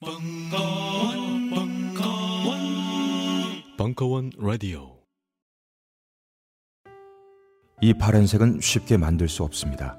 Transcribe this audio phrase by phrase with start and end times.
[0.00, 2.58] 벙커원, 벙커원,
[3.76, 4.96] 벙커원 라디오.
[7.80, 9.98] 이 파란색은 쉽게 만들 수 없습니다.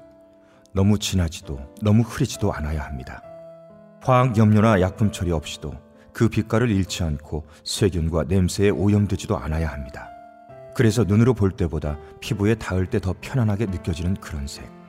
[0.72, 3.22] 너무 진하지도 너무 흐리지도 않아야 합니다.
[4.02, 5.74] 화학 염료나 약품 처리 없이도
[6.14, 10.08] 그 빛깔을 잃지 않고 세균과 냄새에 오염되지도 않아야 합니다.
[10.74, 14.79] 그래서 눈으로 볼 때보다 피부에 닿을 때 더 편안하게 느껴지는 그런 색.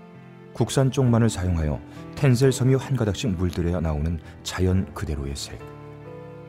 [0.54, 1.80] 국산 쪽만을 사용하여
[2.16, 5.60] 텐셀 섬유 한 가닥씩 물들여야 나오는 자연 그대로의 색.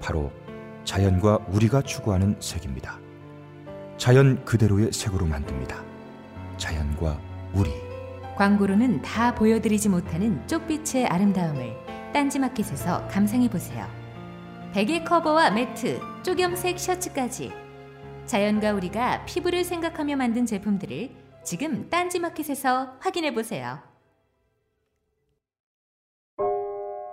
[0.01, 0.33] 바로
[0.85, 2.99] 자연과 우리가 추구하는 색입니다.
[3.97, 5.83] 자연 그대로의 색으로 만듭니다.
[6.57, 7.21] 자연과
[7.55, 7.71] 우리.
[8.37, 11.77] 광고로는 다 보여드리지 못하는 쪽빛의 아름다움을
[12.13, 13.87] 딴지마켓에서 감상해 보세요.
[14.73, 17.53] 베개 커버와 매트, 쪽염색 셔츠까지
[18.27, 21.11] 자연과 우리가 피부를 생각하며 만든 제품들을
[21.45, 23.92] 지금 딴지마켓에서 확인해 보세요.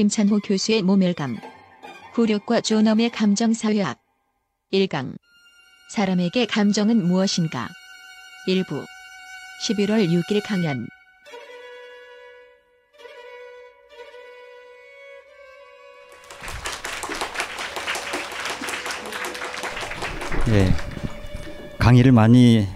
[0.00, 1.36] 김찬호 교수의 모멸감.
[2.14, 4.00] 굴욕과 존엄의 감정사회학.
[4.72, 5.14] 1강.
[5.90, 7.68] 사람에게 감정은 무엇인가?
[8.46, 8.82] 일부
[9.62, 10.86] 11월 6일 강연.
[20.48, 20.72] 예,
[21.78, 22.66] 강의를 많이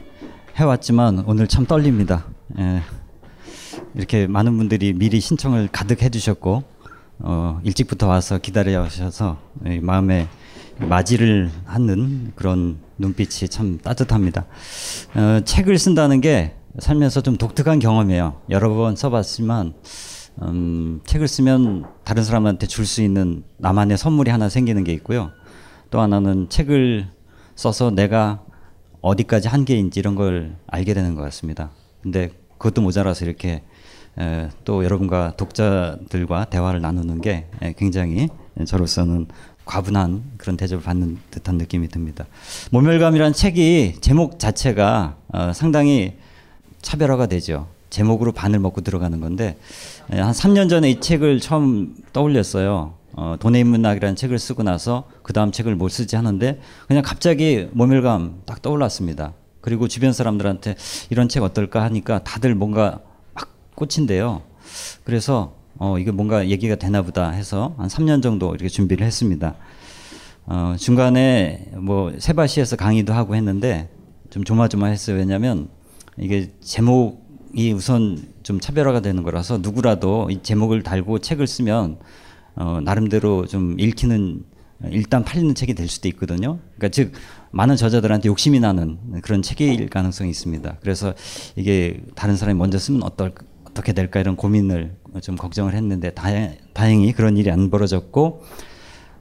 [0.57, 2.27] 해왔지만 오늘 참 떨립니다.
[2.59, 2.83] 예,
[3.95, 6.74] 이렇게 많은 분들이 미리 신청을 가득 해주셨고
[7.21, 10.29] 어, 일찍부터 와서 기다려 주셔서 예, 마음에
[10.79, 14.47] 맞이를 하는 그런 눈빛이 참 따뜻합니다.
[15.15, 18.41] 어, 책을 쓴다는 게 살면서 좀 독특한 경험이에요.
[18.51, 19.75] 여러 번 써봤지만
[20.43, 25.31] 음, 책을 쓰면 다른 사람한테 줄 수 있는 나만의 선물이 하나 생기는 게 있고요.
[25.91, 27.07] 또 하나는 책을
[27.55, 28.43] 써서 내가
[29.01, 31.71] 어디까지 한계인지 이런 걸 알게 되는 것 같습니다.
[32.03, 33.63] 근데 그것도 모자라서 이렇게 에,
[34.65, 38.29] 또 여러분과 독자들과 대화를 나누는 게 에, 굉장히
[38.67, 39.27] 저로서는
[39.65, 42.27] 과분한 그런 대접을 받는 듯한 느낌이 듭니다.
[42.71, 46.17] 모멸감이라는 책이 제목 자체가 어, 상당히
[46.83, 47.69] 차별화가 되죠.
[47.91, 49.57] 제목으로 반을 먹고 들어가는 건데
[50.13, 52.95] 에, 한 3년 전에 이 책을 처음 떠올렸어요.
[53.17, 58.43] 어, 돈의 인문학이라는 책을 쓰고 나서 그 다음 책을 못 쓰지 하는데 그냥 갑자기 모멸감
[58.45, 59.33] 딱 떠올랐습니다.
[59.61, 60.75] 그리고 주변 사람들한테
[61.11, 63.01] 이런 책 어떨까 하니까 다들 뭔가
[63.75, 64.43] 막 꽂힌대요.
[65.05, 69.57] 그래서 어, 이게 뭔가 얘기가 되나 보다 해서 한 3년 정도 이렇게 준비를 했습니다.
[70.47, 73.89] 어, 중간에 뭐 세바시에서 강의도 하고 했는데
[74.31, 75.17] 좀 조마조마했어요.
[75.17, 75.69] 왜냐면
[76.17, 81.99] 이게 제목이 우선 좀 차별화가 되는 거라서 누구라도 이 제목을 달고 책을 쓰면
[82.57, 84.45] 어, 나름대로 좀 읽히는
[84.91, 86.59] 일단 팔리는 책이 될 수도 있거든요.
[86.77, 87.13] 그러니까 즉
[87.51, 90.77] 많은 저자들한테 욕심이 나는 그런 책일 가능성이 있습니다.
[90.81, 91.15] 그래서
[91.57, 93.33] 이게 다른 사람이 먼저 쓰면 어떨
[93.75, 98.43] 어떻게 될까 이런 고민을 좀 걱정을 했는데 다행, 다행히 그런 일이 안 벌어졌고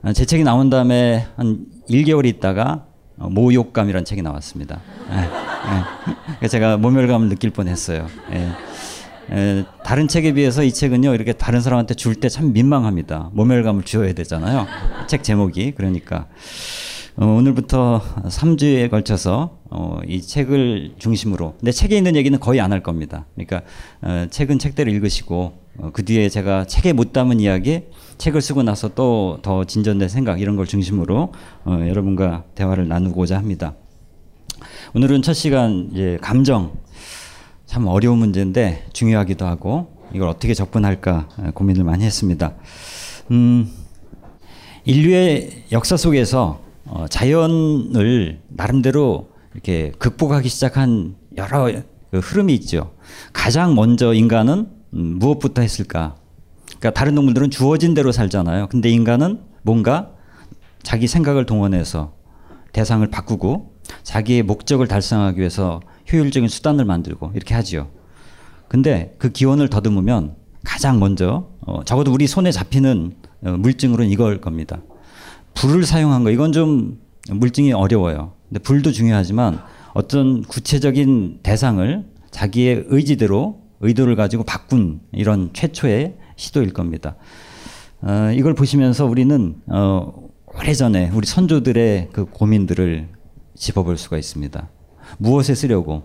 [0.03, 2.85] 어, 제 책이 나온 다음에 한 1개월 있다가
[3.17, 4.79] 어, 모욕감이라는 책이 나왔습니다.
[5.11, 5.27] 예,
[6.43, 6.47] 예.
[6.47, 8.05] 제가 모멸감을 느낄 뻔했어요.
[8.31, 8.49] 예.
[9.35, 13.31] 에, 다른 책에 비해서 이 책은요 이렇게 다른 사람한테 줄 때 참 민망합니다.
[13.33, 14.67] 모멸감을 주어야 되잖아요.
[15.07, 16.27] 책 제목이 그러니까
[17.15, 22.81] 어, 오늘부터 3주에 걸쳐서 어, 이 책을 중심으로 내 책에 있는 얘기는 거의 안 할
[22.81, 23.25] 겁니다.
[23.35, 23.61] 그러니까
[24.01, 27.83] 어, 책은 책대로 읽으시고 어, 그 뒤에 제가 책에 못 담은 이야기,
[28.17, 31.33] 책을 쓰고 나서 또 더 진전된 생각 이런 걸 중심으로
[31.65, 33.75] 어, 여러분과 대화를 나누고자 합니다.
[34.95, 36.73] 오늘은 첫 시간 이제 감정
[37.67, 42.55] 참 어려운 문제인데 중요하기도 하고 이걸 어떻게 접근할까 고민을 많이 했습니다.
[43.29, 43.69] 음,
[44.85, 46.62] 인류의 역사 속에서
[46.93, 51.71] 어, 자연을 나름대로 이렇게 극복하기 시작한 여러
[52.11, 52.93] 그 흐름이 있죠.
[53.33, 56.15] 가장 먼저 인간은 음, 무엇부터 했을까?
[56.67, 58.67] 그러니까 다른 동물들은 주어진 대로 살잖아요.
[58.67, 60.11] 근데 인간은 뭔가
[60.83, 62.13] 자기 생각을 동원해서
[62.73, 63.73] 대상을 바꾸고
[64.03, 65.79] 자기의 목적을 달성하기 위해서
[66.11, 67.89] 효율적인 수단을 만들고 이렇게 하지요.
[68.67, 74.81] 근데 그 기원을 더듬으면 가장 먼저 어, 적어도 우리 손에 잡히는 어, 물증으로는 이걸 겁니다.
[75.53, 78.33] 불을 사용한 거 이건 좀 물증이 어려워요.
[78.49, 79.59] 근데 불도 중요하지만
[79.93, 87.15] 어떤 구체적인 대상을 자기의 의지대로 의도를 가지고 바꾼 이런 최초의 시도일 겁니다.
[88.01, 90.11] 어, 이걸 보시면서 우리는 어,
[90.57, 93.09] 오래전에 우리 선조들의 그 고민들을
[93.55, 94.69] 짚어볼 수가 있습니다.
[95.17, 96.03] 무엇에 쓰려고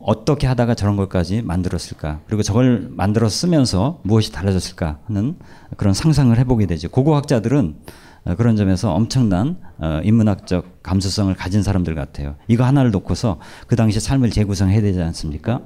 [0.00, 2.20] 어떻게 하다가 저런 것까지 만들었을까?
[2.26, 5.36] 그리고 저걸 만들어 쓰면서 무엇이 달라졌을까 하는
[5.76, 6.88] 그런 상상을 해보게 되죠.
[6.88, 12.36] 고고학자들은 어, 그런 점에서 엄청난 어, 인문학적 감수성을 가진 사람들 같아요.
[12.48, 15.62] 이거 하나를 놓고서 그 당시 삶을 재구성해야 되지 않습니까?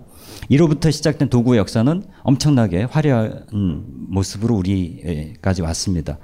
[0.48, 6.18] 이로부터 시작된 도구의 역사는 엄청나게 화려한 모습으로 우리까지 왔습니다.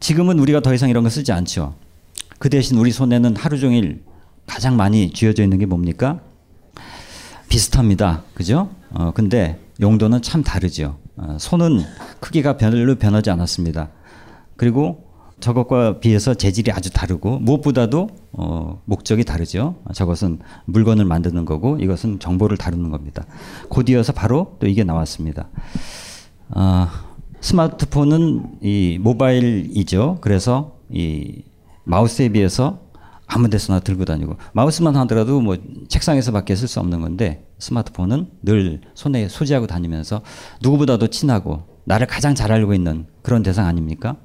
[0.00, 1.74] 지금은 우리가 더 이상 이런 거 쓰지 않죠.
[2.38, 4.04] 그 대신 우리 손에는 하루 종일
[4.46, 6.20] 가장 많이 쥐어져 있는 게 뭡니까?
[7.48, 8.22] 비슷합니다.
[8.34, 8.70] 그죠?
[8.90, 10.98] 어, 근데 용도는 참 다르죠.
[11.16, 11.82] 어, 손은
[12.20, 13.90] 크기가 별로 변하지 않았습니다.
[14.56, 15.07] 그리고
[15.40, 19.76] 저것과 비해서 재질이 아주 다르고 무엇보다도 어, 목적이 다르죠.
[19.94, 23.24] 저것은 물건을 만드는 거고 이것은 정보를 다루는 겁니다.
[23.68, 25.48] 곧이어서 바로 또 이게 나왔습니다.
[26.50, 26.88] 어,
[27.40, 30.18] 스마트폰은 이 모바일이죠.
[30.20, 31.44] 그래서 이
[31.84, 32.80] 마우스에 비해서
[33.26, 35.56] 아무 데서나 들고 다니고 마우스만 하더라도 뭐
[35.88, 40.22] 책상에서밖에 쓸 수 없는 건데 스마트폰은 늘 손에 소지하고 다니면서
[40.62, 44.16] 누구보다도 친하고 나를 가장 잘 알고 있는 그런 대상 아닙니까?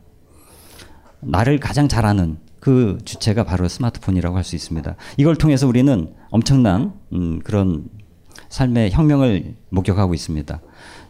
[1.26, 4.96] 나를 가장 잘 아는 그 주체가 바로 스마트폰이라고 할 수 있습니다.
[5.18, 7.90] 이걸 통해서 우리는 엄청난 음, 그런
[8.50, 10.62] 삶의 혁명을 목격하고 있습니다.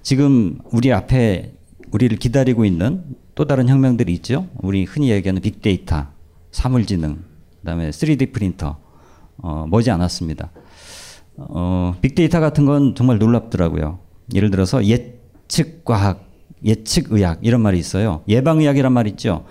[0.02, 1.54] 지금 우리 앞에
[1.92, 3.04] 우리를 기다리고 있는
[3.36, 4.48] 또 다른 혁명들이 있죠.
[4.62, 6.08] 우리 흔히 얘기하는 빅데이터,
[6.52, 7.24] 사물지능,
[7.60, 8.78] 그다음에 3D 프린터
[9.38, 10.52] 어, 머지 않았습니다.
[11.38, 14.00] 어, 빅데이터 같은 건 정말 놀랍더라고요.
[14.34, 16.26] 예를 들어서 예측 과학,
[16.64, 18.24] 예측 의학 이런 말이 있어요.
[18.28, 19.46] 예방 의학이란 말 있죠.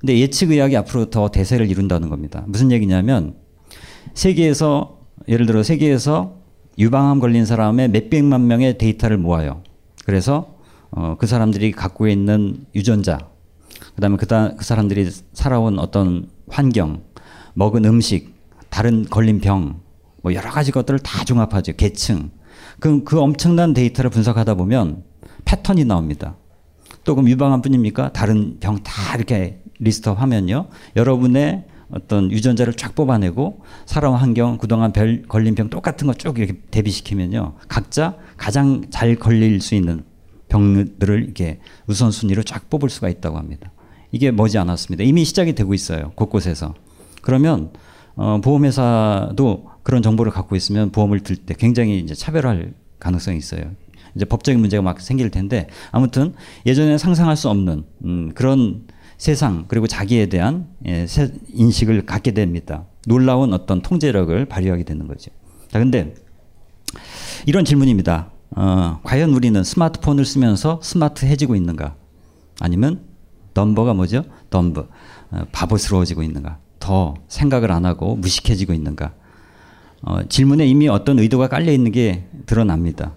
[0.00, 2.44] 근데 예측 의학이 앞으로 더 대세를 이룬다는 겁니다.
[2.46, 3.34] 무슨 얘기냐면
[4.14, 6.38] 세계에서 예를 들어 세계에서
[6.78, 9.62] 유방암 걸린 사람의 몇백만 명의 데이터를 모아요.
[10.06, 10.54] 그래서
[10.90, 13.18] 어, 그 사람들이 갖고 있는 유전자,
[13.94, 17.02] 그다음에 그, 그 사람들이 살아온 어떤 환경,
[17.54, 18.34] 먹은 음식,
[18.70, 19.80] 다른 걸린 병,
[20.22, 21.74] 뭐 여러 가지 것들을 다 종합하죠.
[21.76, 22.30] 계층.
[22.78, 25.04] 그럼 그 엄청난 데이터를 분석하다 보면
[25.44, 26.36] 패턴이 나옵니다.
[27.04, 28.12] 또 그럼 유방암뿐입니까?
[28.12, 30.68] 다른 병 다 이렇게 list up 하면요.
[30.96, 36.60] 여러분의 어떤 유전자를 쫙 뽑아내고 살아온 환경, 그동안 별 걸린 병 똑같은 거 쭉 이렇게
[36.70, 37.54] 대비시키면요.
[37.68, 40.04] 각자 가장 잘 걸릴 수 있는
[40.48, 43.72] 병들을 이렇게 우선순위로 쫙 뽑을 수가 있다고 합니다.
[44.12, 45.02] 이게 머지 않았습니다.
[45.04, 46.12] 이미 시작이 되고 있어요.
[46.14, 46.74] 곳곳에서.
[47.22, 47.70] 그러면
[48.16, 53.62] 어, 보험회사도 그런 정보를 갖고 있으면 보험을 들 때 굉장히 이제 차별할 가능성이 있어요.
[54.14, 56.34] 이제 법적인 문제가 막 생길 텐데 아무튼
[56.66, 58.82] 예전에 상상할 수 없는 음, 그런
[59.20, 61.06] 세상 그리고 자기에 대한 예,
[61.52, 62.86] 인식을 갖게 됩니다.
[63.06, 65.30] 놀라운 어떤 통제력을 발휘하게 되는 거죠.
[65.68, 66.14] 자, 근데
[67.44, 68.30] 이런 질문입니다.
[68.56, 71.96] 어, 과연 우리는 스마트폰을 쓰면서 스마트해지고 있는가?
[72.60, 73.02] 아니면
[73.52, 74.24] 덤버가 뭐죠?
[74.48, 74.88] 덤브
[75.32, 76.58] 어, 바보스러워지고 있는가?
[76.78, 79.12] 더 생각을 안 하고 무식해지고 있는가?
[80.00, 83.16] 어, 질문에 이미 어떤 의도가 깔려 있는 게 드러납니다.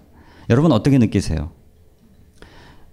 [0.50, 1.50] 여러분 어떻게 느끼세요?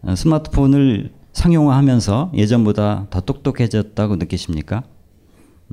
[0.01, 4.83] 어, 스마트폰을 상용화하면서 예전보다 더 똑똑해졌다고 느끼십니까?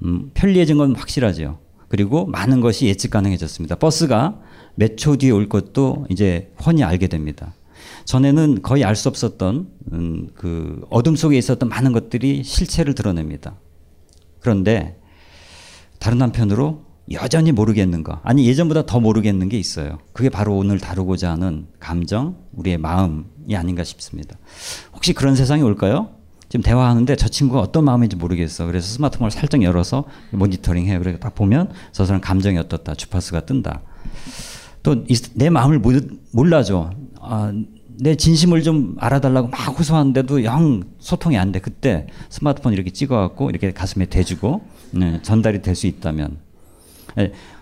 [0.04, 1.58] 음, 편리해진 건 확실하죠.
[1.88, 3.76] 그리고 많은 것이 예측 가능해졌습니다.
[3.76, 4.40] 버스가
[4.74, 7.54] 몇 초 뒤에 올 것도 이제 훤히 알게 됩니다.
[8.04, 13.56] 전에는 거의 알 수 없었던 음, 그 어둠 속에 있었던 많은 것들이 실체를 드러냅니다.
[14.40, 15.00] 그런데
[15.98, 19.98] 다른 한편으로 여전히 모르겠는 거 아니 예전보다 더 모르겠는 게 있어요.
[20.12, 23.24] 그게 바로 오늘 다루고자 하는 감정, 우리의 마음이
[23.54, 24.36] 아닌가 싶습니다.
[24.92, 26.10] 혹시 그런 세상이 올까요?
[26.50, 28.66] 지금 대화하는데 저 친구가 어떤 마음인지 모르겠어.
[28.66, 30.98] 그래서 스마트폰을 살짝 열어서 모니터링 해요.
[30.98, 32.94] 그래서 딱 보면 저 사람 감정이 어떻다.
[32.94, 33.82] 주파수가 뜬다.
[34.82, 35.80] 또 내 마음을
[36.32, 36.90] 몰라줘.
[37.20, 37.52] 아,
[38.00, 41.58] 내 진심을 좀 알아달라고 막 호소하는데도 영 소통이 안 돼.
[41.60, 44.62] 그때 스마트폰 이렇게 찍어갖고 이렇게 가슴에 대주고
[44.92, 46.47] 네, 전달이 될 수 있다면 네,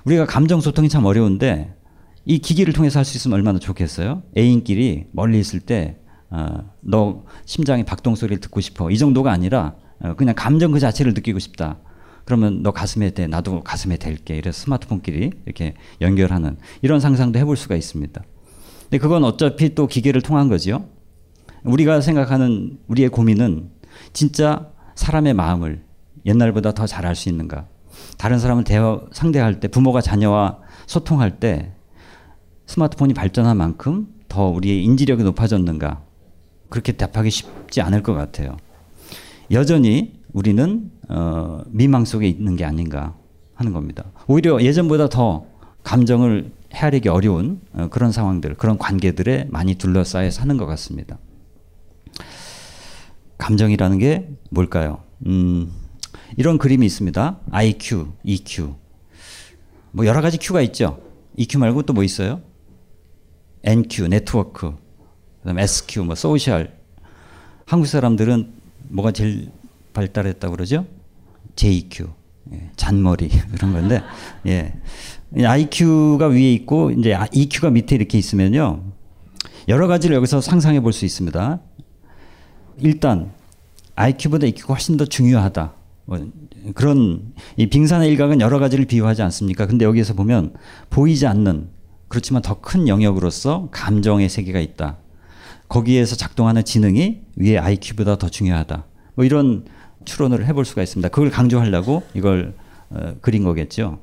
[0.04, 1.74] 우리가 감정 소통이 참 어려운데
[2.24, 4.22] 이 기기를 통해서 할 수 있으면 얼마나 좋겠어요?
[4.36, 5.98] 애인끼리 멀리 있을 때,
[6.30, 8.90] 어, 너 심장의 박동 소리를 듣고 싶어.
[8.90, 11.78] 이 정도가 아니라 어, 그냥 감정 그 자체를 느끼고 싶다.
[12.24, 14.36] 그러면 너 가슴에 대, 나도 가슴에 댈게.
[14.36, 18.20] 이래서 스마트폰끼리 이렇게 연결하는 이런 상상도 해볼 수가 있습니다.
[18.82, 20.86] 근데 그건 어차피 또 기계를 통한 거지요.
[21.62, 23.70] 우리가 생각하는 우리의 고민은
[24.12, 25.84] 진짜 사람의 마음을
[26.24, 27.68] 옛날보다 더잘알수 있는가.
[28.16, 31.72] 다른 사람을 대화, 상대할 때 부모가 자녀와 소통할 때
[32.66, 36.02] 스마트폰이 발전한 만큼 더 우리의 인지력이 높아졌는가.
[36.68, 38.56] 그렇게 답하기 쉽지 않을 것 같아요.
[39.50, 43.14] 여전히 우리는 어, 미망 속에 있는 게 아닌가
[43.54, 44.04] 하는 겁니다.
[44.26, 45.46] 오히려 예전보다 더
[45.84, 51.18] 감정을 헤아리기 어려운 어, 그런 상황들, 그런 관계들에 많이 둘러싸여 사는 것 같습니다.
[53.38, 54.98] 감정이라는 게 뭘까요?
[55.26, 55.70] 음,
[56.36, 57.40] 이런 그림이 있습니다.
[57.50, 58.74] IQ, EQ.
[59.92, 61.00] 뭐 여러 가지 Q가 있죠.
[61.36, 62.40] EQ 말고 또 뭐 있어요?
[63.62, 64.74] NQ, 네트워크.
[65.42, 66.76] 그다음 SQ, 뭐 소셜.
[67.64, 68.52] 한국 사람들은
[68.88, 69.50] 뭐가 제일
[69.92, 70.86] 발달했다고 그러죠?
[71.56, 72.08] JQ.
[72.52, 74.02] 예, 잔머리 그런 건데
[74.46, 74.72] 예.
[75.36, 78.84] IQ가 위에 있고 이제 EQ가 밑에 이렇게 있으면요.
[79.68, 81.58] 여러 가지를 여기서 상상해 볼 수 있습니다.
[82.78, 83.32] 일단
[83.96, 85.74] IQ보다 EQ가 훨씬 더 중요하다.
[86.06, 86.18] 뭐
[86.74, 89.66] 그런 이 빙산의 일각은 여러 가지를 비유하지 않습니까?
[89.66, 90.54] 근데 여기에서 보면
[90.88, 91.68] 보이지 않는
[92.08, 94.98] 그렇지만 더 큰 영역으로서 감정의 세계가 있다.
[95.68, 98.86] 거기에서 작동하는 지능이 위에 IQ보다 더 중요하다.
[99.16, 99.64] 뭐 이런
[100.04, 101.08] 추론을 해볼 수가 있습니다.
[101.08, 102.54] 그걸 강조하려고 이걸
[102.90, 103.98] 어, 그린 거겠죠.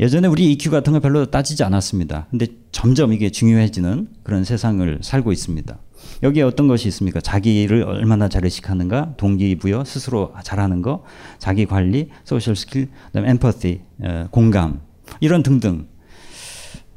[0.00, 2.26] 예전에 우리 EQ 같은 거 별로 따지지 않았습니다.
[2.30, 5.78] 근데 점점 이게 중요해지는 그런 세상을 살고 있습니다.
[6.22, 7.20] 여기에 어떤 것이 있습니까?
[7.20, 11.02] 자기를 얼마나 잘 의식하는가, 동기부여, 스스로 잘하는 거,
[11.38, 14.80] 자기 관리, social skill, 그다음에 empathy, 어, 공감
[15.20, 15.86] 이런 등등.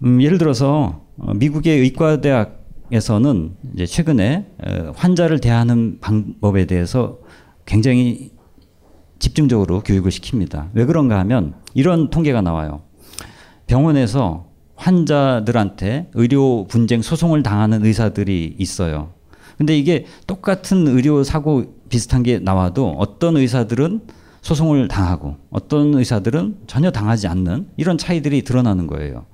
[0.03, 7.19] 음, 예를 들어서 어, 미국의 의과대학에서는 이제 최근에 어, 환자를 대하는 방법에 대해서
[7.65, 8.31] 굉장히
[9.19, 10.69] 집중적으로 교육을 시킵니다.
[10.73, 12.81] 왜 그런가 하면 이런 통계가 나와요.
[13.67, 14.52] 병원에서
[14.83, 19.11] 환자들한테 의료 분쟁 소송을 당하는 의사들이 있어요.
[19.57, 24.01] 근데 이게 똑같은 의료 사고 비슷한 게 나와도 어떤 의사들은
[24.41, 29.25] 소송을 당하고 어떤 의사들은 전혀 당하지 않는 이런 차이들이 드러나는 거예요.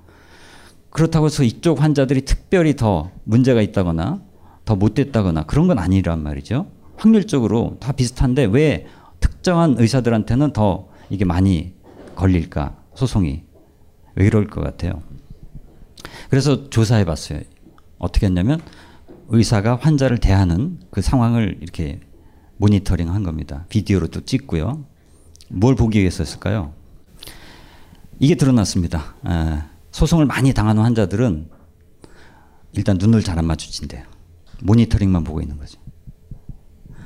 [0.91, 4.21] 그렇다고 해서 이쪽 환자들이 특별히 더 문제가 있다거나
[4.65, 6.67] 더 못됐다거나 그런 건 아니란 말이죠.
[6.95, 8.85] 확률적으로 다 비슷한데 왜
[9.19, 11.73] 특정한 의사들한테는 더 이게 많이
[12.15, 13.41] 걸릴까 소송이
[14.15, 15.08] 왜 이럴 것 같아요.
[16.29, 17.41] 그래서 조사해 봤어요.
[17.97, 18.61] 어떻게 했냐면
[19.29, 21.99] 의사가 환자를 대하는 그 상황을 이렇게
[22.57, 23.65] 모니터링 한 겁니다.
[23.69, 24.85] 비디오로 또 찍고요.
[25.49, 26.73] 뭘 보기 위해서였을까요?
[28.19, 29.15] 이게 드러났습니다.
[29.27, 31.49] 에, 소송을 많이 당하는 환자들은
[32.73, 34.03] 일단 눈을 잘 안 마주친대요.
[34.61, 35.79] 모니터링만 보고 있는 거죠.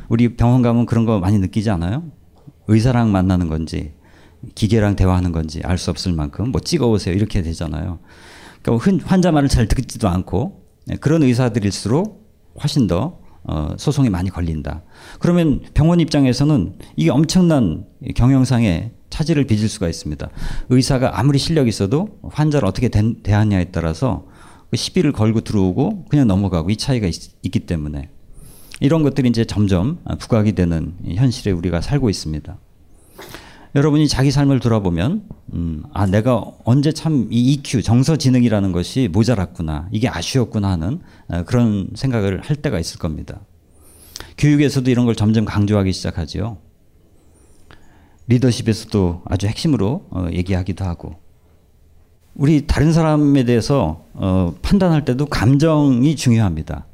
[0.10, 2.03] 우리 병원 가면 그런 거 많이 느끼지 않아요?
[2.67, 3.93] 의사랑 만나는 건지
[4.55, 8.00] 기계랑 대화하는 건지 알 수 없을 만큼 뭐 찍어 오세요 이렇게 되잖아요.
[8.63, 12.24] 그러니까 환자 말을 잘 듣지도 않고 네, 그런 의사들일수록
[12.62, 14.84] 훨씬 더 어, 소송이 많이 걸린다.
[15.20, 20.29] 그러면 병원 입장에서는 이게 엄청난 경영상의 차질을 빚을 수가 있습니다.
[20.70, 24.25] 의사가 아무리 실력 있어도 환자를 어떻게 대, 대하냐에 따라서
[24.72, 28.10] 그 시비를 걸고 들어오고 그냥 넘어가고 이 차이가 있, 있기 때문에
[28.79, 32.58] 이런 것들이 이제 점점 부각이 되는 현실에 우리가 살고 있습니다.
[33.75, 39.89] 여러분이 자기 삶을 돌아보면 음, 아 내가 언제 참 이 EQ 정서 지능이라는 것이 모자랐구나
[39.92, 43.42] 이게 아쉬웠구나 하는 어, 그런 생각을 할 때가 있을 겁니다.
[44.38, 46.58] 교육에서도 이런 걸 점점 강조하기 시작하지요.
[48.27, 51.15] 리더십에서도 아주 핵심으로 어, 얘기하기도 하고
[52.36, 56.86] 우리 다른 사람에 대해서 어, 판단할 때도 감정이 중요합니다.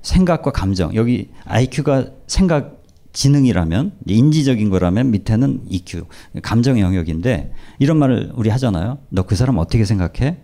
[0.00, 2.77] 생각과 감정 여기 IQ가 생각
[3.22, 6.04] 지능이라면 인지적인 거라면 밑에는 EQ
[6.40, 8.98] 감정 영역인데 이런 말을 우리 하잖아요.
[9.08, 10.38] 너 그 사람 어떻게 생각해?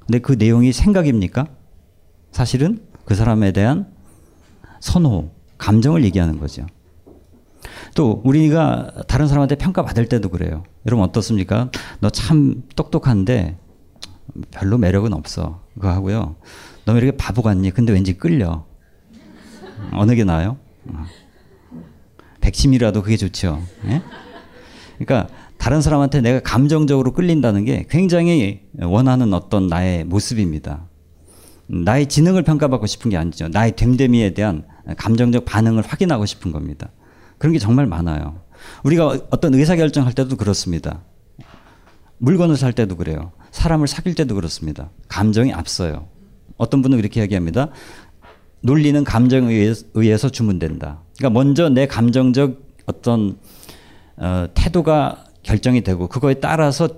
[0.00, 1.46] 근데 그 내용이 생각입니까?
[2.32, 3.92] 사실은 그 사람에 대한
[4.80, 6.66] 선호, 감정을 얘기하는 거죠.
[7.94, 10.64] 또 우리가 다른 사람한테 평가받을 때도 그래요.
[10.86, 11.70] 여러분 어떻습니까?
[12.00, 13.58] 너 참 똑똑한데
[14.50, 15.62] 별로 매력은 없어.
[15.74, 16.36] 그거 하고요.
[16.86, 17.70] 너 왜 이렇게 바보 같니?
[17.72, 18.64] 근데 왠지 끌려.
[19.92, 20.56] 어느 게 나아요?
[22.44, 23.62] 백심이라도 그게 좋죠.
[23.86, 24.02] 예?
[24.98, 30.86] 그러니까 다른 사람한테 내가 감정적으로 끌린다는 게 굉장히 원하는 어떤 나의 모습입니다.
[31.66, 33.48] 나의 지능을 평가받고 싶은 게 아니죠.
[33.48, 34.64] 나의 됨됨이에 대한
[34.98, 36.90] 감정적 반응을 확인하고 싶은 겁니다.
[37.38, 38.42] 그런 게 정말 많아요.
[38.84, 41.00] 우리가 어떤 의사결정할 때도 그렇습니다.
[42.18, 43.32] 물건을 살 때도 그래요.
[43.52, 44.90] 사람을 사귈 때도 그렇습니다.
[45.08, 46.08] 감정이 앞서요.
[46.56, 47.70] 어떤 분은 이렇게 이야기합니다.
[48.64, 51.02] 논리는 감정에 의해서 주문된다.
[51.18, 53.36] 그러니까 먼저 내 감정적 어떤
[54.16, 56.88] 어, 태도가 결정이 되고 그거에 따라서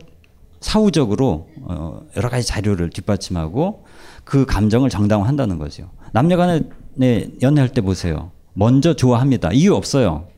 [0.60, 3.84] 사후적으로 어, 여러 가지 자료를 뒷받침하고
[4.22, 5.90] 그 감정을 정당화한다는 거죠.
[6.12, 6.62] 남녀간에
[6.94, 8.30] 네, 연애할 때 보세요.
[8.54, 9.50] 먼저 좋아합니다.
[9.52, 10.28] 이유 없어요.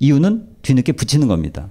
[0.00, 1.70] 이유는 뒤늦게 붙이는 겁니다.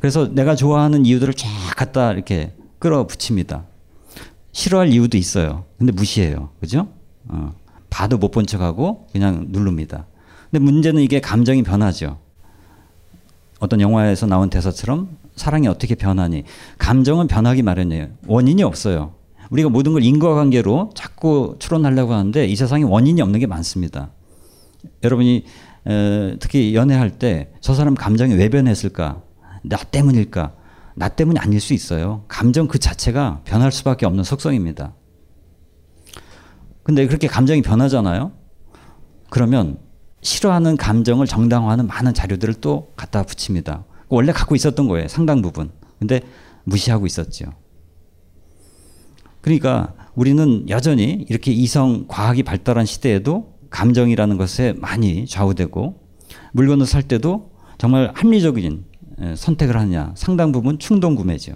[0.00, 3.66] 그래서 내가 좋아하는 이유들을 쫙 갖다 이렇게 끌어붙입니다.
[4.52, 5.66] 싫어할 이유도 있어요.
[5.76, 6.48] 근데 무시해요.
[6.60, 6.88] 그죠?
[7.28, 7.54] 어,
[7.90, 10.06] 봐도 못 본 척하고 그냥 누릅니다.
[10.50, 12.18] 근데 문제는 이게 감정이 변하죠.
[13.58, 16.44] 어떤 영화에서 나온 대사처럼 사랑이 어떻게 변하니?
[16.78, 18.08] 감정은 변하기 마련이에요.
[18.26, 19.14] 원인이 없어요.
[19.50, 24.10] 우리가 모든 걸 인과관계로 자꾸 추론하려고 하는데 이 세상에 원인이 없는 게 많습니다.
[25.04, 25.44] 여러분이
[25.88, 29.22] 에, 특히 연애할 때 저 사람 감정이 왜 변했을까?
[29.62, 30.52] 나 때문일까?
[30.96, 32.24] 나 때문이 아닐 수 있어요.
[32.28, 34.94] 감정 그 자체가 변할 수밖에 없는 속성입니다.
[36.86, 38.30] 근데 그렇게 감정이 변하잖아요.
[39.28, 39.76] 그러면
[40.22, 43.84] 싫어하는 감정을 정당화하는 많은 자료들을 또 갖다 붙입니다.
[44.08, 45.08] 원래 갖고 있었던 거예요.
[45.08, 45.72] 상당 부분.
[45.98, 46.20] 근데
[46.62, 47.46] 무시하고 있었죠.
[49.40, 56.00] 그러니까 우리는 여전히 이렇게 이성 과학이 발달한 시대에도 감정이라는 것에 많이 좌우되고
[56.52, 58.84] 물건을 살 때도 정말 합리적인
[59.34, 61.54] 선택을 하느냐 상당 부분 충동 구매죠.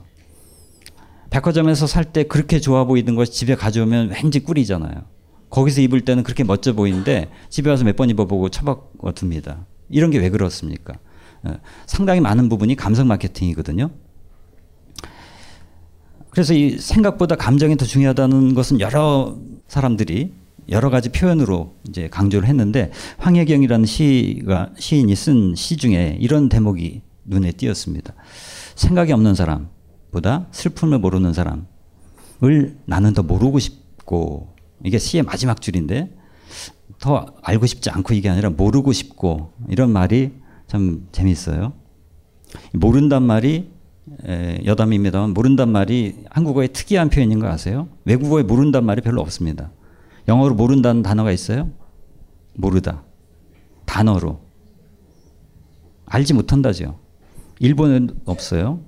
[1.30, 5.19] 백화점에서 살 때 그렇게 좋아 보이던 것이 집에 가져오면 왠지 꿀이잖아요.
[5.50, 9.66] 거기서 입을 때는 그렇게 멋져 보이는데 집에 와서 몇 번 입어보고 처박어 둡니다.
[9.88, 10.94] 이런 게 왜 그렇습니까?
[11.86, 13.90] 상당히 많은 부분이 감성 마케팅이거든요.
[16.30, 20.32] 그래서 이 생각보다 감정이 더 중요하다는 것은 여러 사람들이
[20.68, 27.50] 여러 가지 표현으로 이제 강조를 했는데 황혜경이라는 시가 시인이 쓴 시 중에 이런 대목이 눈에
[27.52, 28.14] 띄었습니다.
[28.76, 34.49] 생각이 없는 사람보다 슬픔을 모르는 사람을 나는 더 모르고 싶고
[34.84, 36.16] 이게 시의 마지막 줄인데
[36.98, 40.32] 더 알고 싶지 않고 이게 아니라 모르고 싶고 이런 말이
[40.66, 41.72] 참 재밌어요.
[42.72, 43.70] 모른단 말이
[44.26, 47.88] 에, 여담입니다만 모른단 말이 한국어의 특이한 표현인 거 아세요?
[48.04, 49.70] 외국어에 모른단 말이 별로 없습니다.
[50.28, 51.70] 영어로 모른다는 단어가 있어요?
[52.54, 53.04] 모르다.
[53.86, 54.40] 단어로.
[56.06, 56.98] 알지 못한다죠.
[57.60, 58.80] 일본에도 없어요.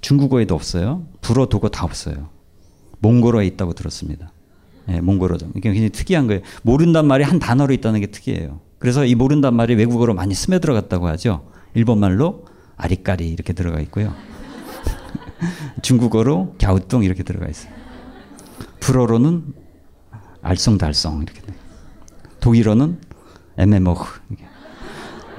[0.00, 1.06] 중국어에도 없어요.
[1.20, 2.30] 불어, 독어 다 없어요.
[3.00, 4.32] 몽골어에 있다고 들었습니다.
[4.86, 5.50] 네, 몽골어죠.
[5.56, 6.42] 이게 굉장히 특이한 거예요.
[6.62, 8.60] 모른단 말이 한 단어로 있다는 게 특이해요.
[8.78, 11.50] 그래서 이 모른단 말이 외국어로 많이 스며들어갔다고 하죠.
[11.74, 14.14] 일본말로 아리까리 이렇게 들어가 있고요.
[15.82, 17.72] 중국어로 갸우뚱 이렇게 들어가 있어요.
[18.80, 19.54] 불어로는
[20.42, 21.52] 알쏭달쏭 이렇게 돼.
[22.40, 22.98] 독일어는
[23.58, 24.20] 에메모흐.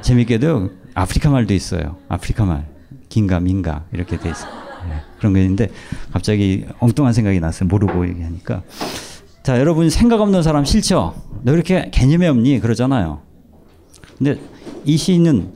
[0.01, 1.97] 재밌게도 아프리카 말도 있어요.
[2.08, 2.69] 아프리카 말.
[3.10, 4.51] 긴가 민가 이렇게 돼 있어요.
[4.88, 5.69] 네, 그런 게 있는데
[6.12, 7.67] 갑자기 엉뚱한 생각이 났어요.
[7.67, 8.63] 모르고 얘기하니까.
[9.43, 11.15] 자, 여러분 생각 없는 사람 싫죠?
[11.43, 12.60] 너 이렇게 개념이 없니?
[12.60, 13.21] 그러잖아요.
[14.17, 14.39] 근데
[14.86, 15.54] 이 시인은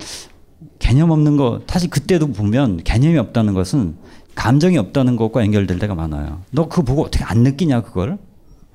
[0.79, 3.95] 개념 없는 거 사실 그때도 보면 개념이 없다는 것은
[4.33, 6.41] 감정이 없다는 것과 연결될 때가 많아요.
[6.51, 8.17] 너 그거 보고 어떻게 안 느끼냐 그걸?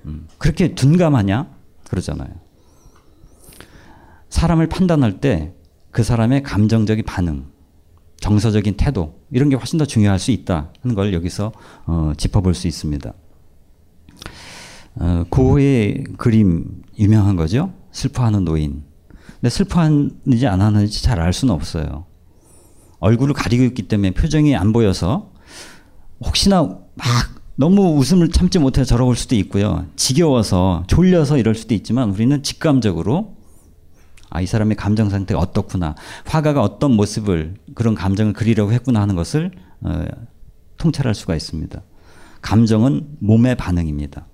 [0.06, 1.48] 음, 그렇게 둔감하냐?
[1.88, 2.30] 그러잖아요.
[4.28, 5.52] 사람을 판단할 때
[5.90, 7.46] 그 사람의 감정적인 반응,
[8.20, 11.52] 정서적인 태도 이런 게 훨씬 더 중요할 수 있다 하는 걸 여기서
[11.86, 13.12] 어, 짚어볼 수 있습니다.
[15.00, 17.72] 어, 고의 그림 유명한 거죠.
[17.90, 18.82] 슬퍼하는 노인.
[19.40, 22.04] 근데 슬퍼하는지 안 하는지 잘 알 수는 없어요.
[22.98, 25.32] 얼굴을 가리고 있기 때문에 표정이 안 보여서
[26.22, 27.06] 혹시나 막
[27.56, 29.86] 너무 웃음을 참지 못해 저러올 수도 있고요.
[29.96, 33.36] 지겨워서 졸려서 이럴 수도 있지만 우리는 직감적으로
[34.28, 35.94] 아, 이 사람의 감정 상태가 어떻구나.
[36.26, 40.04] 화가가 어떤 모습을 그런 감정을 그리려고 했구나 하는 것을 어,
[40.76, 41.82] 통찰할 수가 있습니다.
[42.42, 44.26] 감정은 몸의 반응입니다.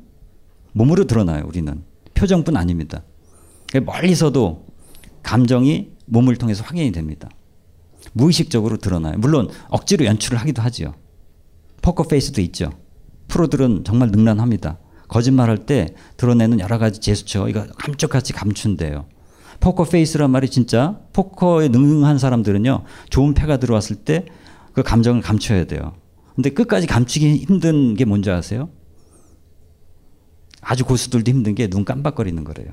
[0.77, 1.83] 몸으로 드러나요, 우리는.
[2.15, 3.03] 표정뿐 아닙니다.
[3.85, 4.67] 멀리서도
[5.23, 7.29] 감정이 몸을 통해서 확인이 됩니다.
[8.13, 9.19] 무의식적으로 드러나요.
[9.19, 10.95] 물론 억지로 연출을 하기도 하죠.
[11.83, 12.71] 포커 페이스도 있죠.
[13.29, 14.79] 프로들은 정말 능란합니다.
[15.09, 19.07] 거짓말할 때 드러내는 여러 가지 제스처, 이거 감쪽같이 감춘대요.
[19.61, 24.27] 포커 페이스란 말이 진짜 포커에 능한 사람들은요 좋은 패가 들어왔을 때
[24.77, 25.95] 그 감정을 감춰야 돼요.
[26.35, 28.69] 근데 끝까지 감추기 힘든 게 뭔지 아세요?
[30.69, 32.69] 아주 고수들도 힘든 게 눈 깜빡거리는 거래요.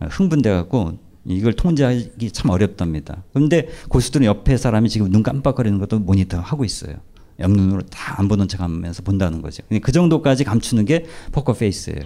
[0.00, 3.24] 흥분돼 갖고 이걸 통제하기 참 어렵답니다.
[3.34, 6.96] 그런데 고수들은 옆에 사람이 지금 눈 깜빡거리는 것도 모니터 하고 있어요.
[7.38, 9.62] 옆눈으로 다 안 보는 척 하면서 본다는 거죠.
[9.82, 12.00] 그 정도까지 감추는 게 포커 페이스예요.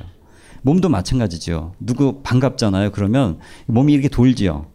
[0.62, 1.74] 몸도 마찬가지죠.
[1.79, 2.90] 누구 반갑잖아요.
[2.92, 4.66] 그러면 몸이 이렇게 돌지요.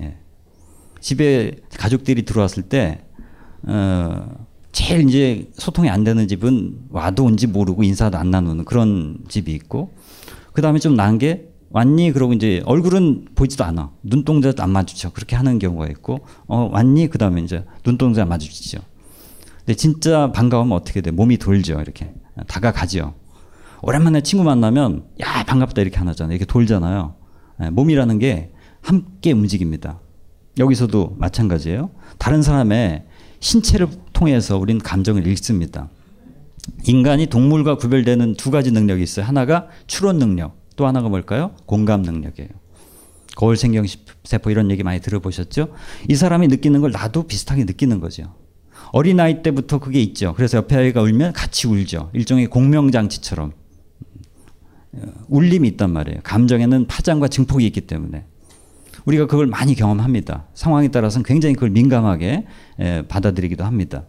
[0.00, 0.16] 예.
[1.00, 3.04] 집에 가족들이 들어왔을 때
[3.62, 9.52] 어, 제일 이제 소통이 안 되는 집은 와도 온지 모르고 인사도 안 나누는 그런 집이
[9.52, 9.94] 있고
[10.52, 15.36] 그 다음에 좀 나은 게 왔니 그러고 이제 얼굴은 보이지도 않아 눈동자도 안 마주쳐 그렇게
[15.36, 18.80] 하는 경우가 있고 어 왔니 그 다음에 이제 눈동자 마주치죠.
[19.58, 22.12] 근데 진짜 반가우면 어떻게 돼 몸이 돌죠 이렇게
[22.48, 23.14] 다가가죠.
[23.80, 26.34] 오랜만에 친구 만나면 야 반갑다 이렇게 안 하잖아요.
[26.34, 27.14] 이렇게 돌잖아요.
[27.60, 30.00] 네, 몸이라는 게 함께 움직입니다.
[30.58, 31.90] 여기서도 마찬가지예요.
[32.18, 33.04] 다른 사람의
[33.38, 33.88] 신체를
[34.24, 35.90] 통해서 우리는 감정을 읽습니다.
[36.86, 39.26] 인간이 동물과 구별되는 두 가지 능력이 있어요.
[39.26, 41.50] 하나가 추론 능력, 또 하나가 뭘까요?
[41.66, 42.48] 공감 능력이에요.
[43.36, 43.84] 거울 생경
[44.24, 45.74] 세포 이런 얘기 많이 들어보셨죠?
[46.08, 48.34] 이 사람이 느끼는 걸 나도 비슷하게 느끼는 거죠.
[48.92, 50.32] 어린아이 때부터 그게 있죠.
[50.34, 52.08] 그래서 옆에 아이가 울면 같이 울죠.
[52.14, 53.52] 일종의 공명장치처럼.
[55.28, 56.20] 울림이 있단 말이에요.
[56.22, 58.24] 감정에는 파장과 증폭이 있기 때문에.
[59.04, 60.46] 우리가 그걸 많이 경험합니다.
[60.54, 62.46] 상황에 따라서는 굉장히 그걸 민감하게
[63.08, 64.04] 받아들이기도 합니다.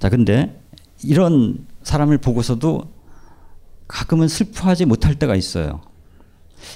[0.00, 0.58] 자, 근데
[1.04, 2.90] 이런 사람을 보고서도
[3.86, 5.82] 가끔은 슬퍼하지 못할 때가 있어요.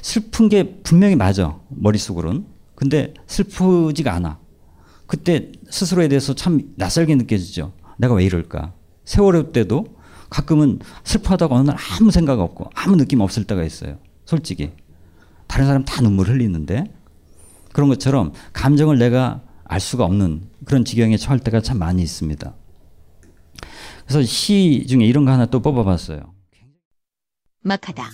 [0.03, 2.45] 슬픈 게 분명히 맞아, 머릿속으로는.
[2.75, 4.39] 근데 슬프지가 않아.
[5.07, 7.73] 그때 스스로에 대해서 참 낯설게 느껴지죠.
[7.97, 8.75] 내가 왜 이럴까?
[9.05, 9.97] 세월호 때도
[10.29, 13.99] 가끔은 슬퍼하다가 어느 날 아무 생각 없고 아무 느낌 없을 때가 있어요.
[14.27, 14.73] 솔직히.
[15.47, 16.93] 다른 사람 다 눈물 흘리는데
[17.73, 22.55] 그런 것처럼 감정을 내가 알 수가 없는 그런 지경에 처할 때가 참 많이 있습니다.
[24.07, 26.21] 그래서 시 중에 이런 거 하나 또 뽑아봤어요.
[27.63, 28.11] 막하다.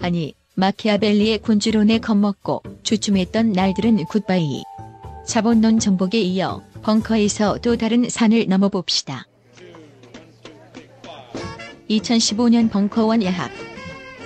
[0.00, 4.62] 아니, 마키아벨리의 군주론에 겁먹고 주춤했던 날들은 굿바이.
[5.26, 9.26] 자본론 정복에 이어 벙커에서 또 다른 산을 넘어봅시다.
[11.90, 13.50] 2015년 벙커원 야학.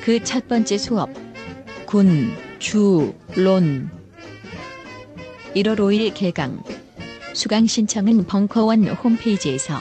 [0.02, 1.11] 그첫 번째 수업.
[1.87, 3.90] 군, 주, 론.
[5.55, 6.62] 1월 5일 개강.
[7.35, 9.81] 수강 신청은 벙커원 홈페이지에서.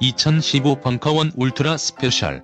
[0.00, 2.42] (2015) 벙커원 ultra special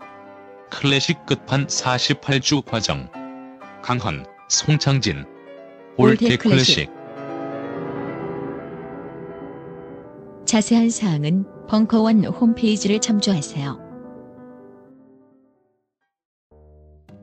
[0.70, 3.10] 클래식 끝판 48주 과정
[3.82, 5.26] 강헌, 송창진
[5.98, 6.90] old 클래식
[10.46, 13.78] 자세한 사항은 벙커원 홈페이지를 참조하세요.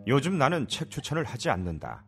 [0.08, 2.04] 요즘 나는 책 추천을 하지 않는다.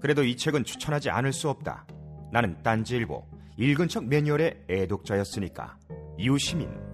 [0.00, 1.86] 그래도 이 책은 추천하지 않을 수 없다.
[2.32, 3.24] 나는 딴지일보
[3.56, 5.76] 읽은 척 매뉴얼의 애독자였으니까.
[6.18, 6.93] 이웃시민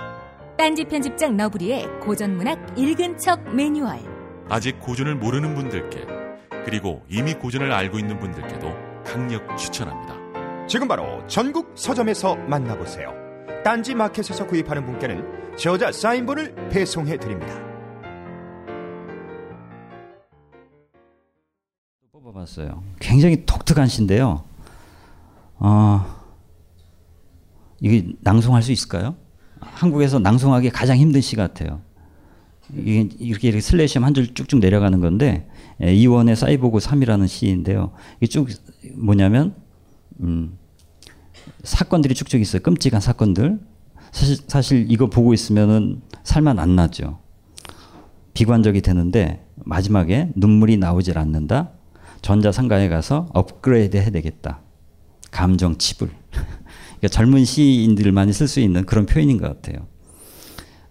[0.57, 3.99] 딴지 편집장 너브리의 고전문학 읽은 척 매뉴얼.
[4.49, 6.05] 아직 고전을 모르는 분들께
[6.65, 8.69] 그리고 이미 고전을 알고 있는 분들께도
[9.03, 10.67] 강력 추천합니다.
[10.67, 13.13] 지금 바로 전국 서점에서 만나보세요.
[13.63, 17.53] 딴지 마켓에서 구입하는 분께는 저자 사인본을 배송해 드립니다.
[22.11, 22.83] 뽑아봤어요.
[22.99, 24.43] 굉장히 독특한 시인데요.
[25.57, 26.05] 어,
[27.79, 29.15] 이게 낭송할 수 있을까요?
[29.81, 31.81] 한국에서 낭송하기 가장 힘든 시 같아요.
[32.75, 35.47] 이렇게, 이렇게 슬래시하면 한 줄 쭉쭉 내려가는 건데
[35.81, 37.91] 예, 이원의 사이보그 3이라는 시인데요.
[38.17, 38.47] 이게 쭉
[38.95, 39.55] 뭐냐면
[40.19, 40.57] 음,
[41.63, 42.61] 사건들이 쭉쭉 있어요.
[42.61, 43.59] 끔찍한 사건들.
[44.11, 47.19] 사실, 사실 이거 보고 있으면은 살만 안 나죠.
[48.35, 51.71] 비관적이 되는데 마지막에 눈물이 나오질 않는다.
[52.21, 54.61] 전자상가에 가서 업그레이드 해야 되겠다.
[55.31, 56.20] 감정 칩을.
[57.01, 59.87] 그러니까 젊은 시인들만이 쓸 수 있는 그런 표현인 것 같아요.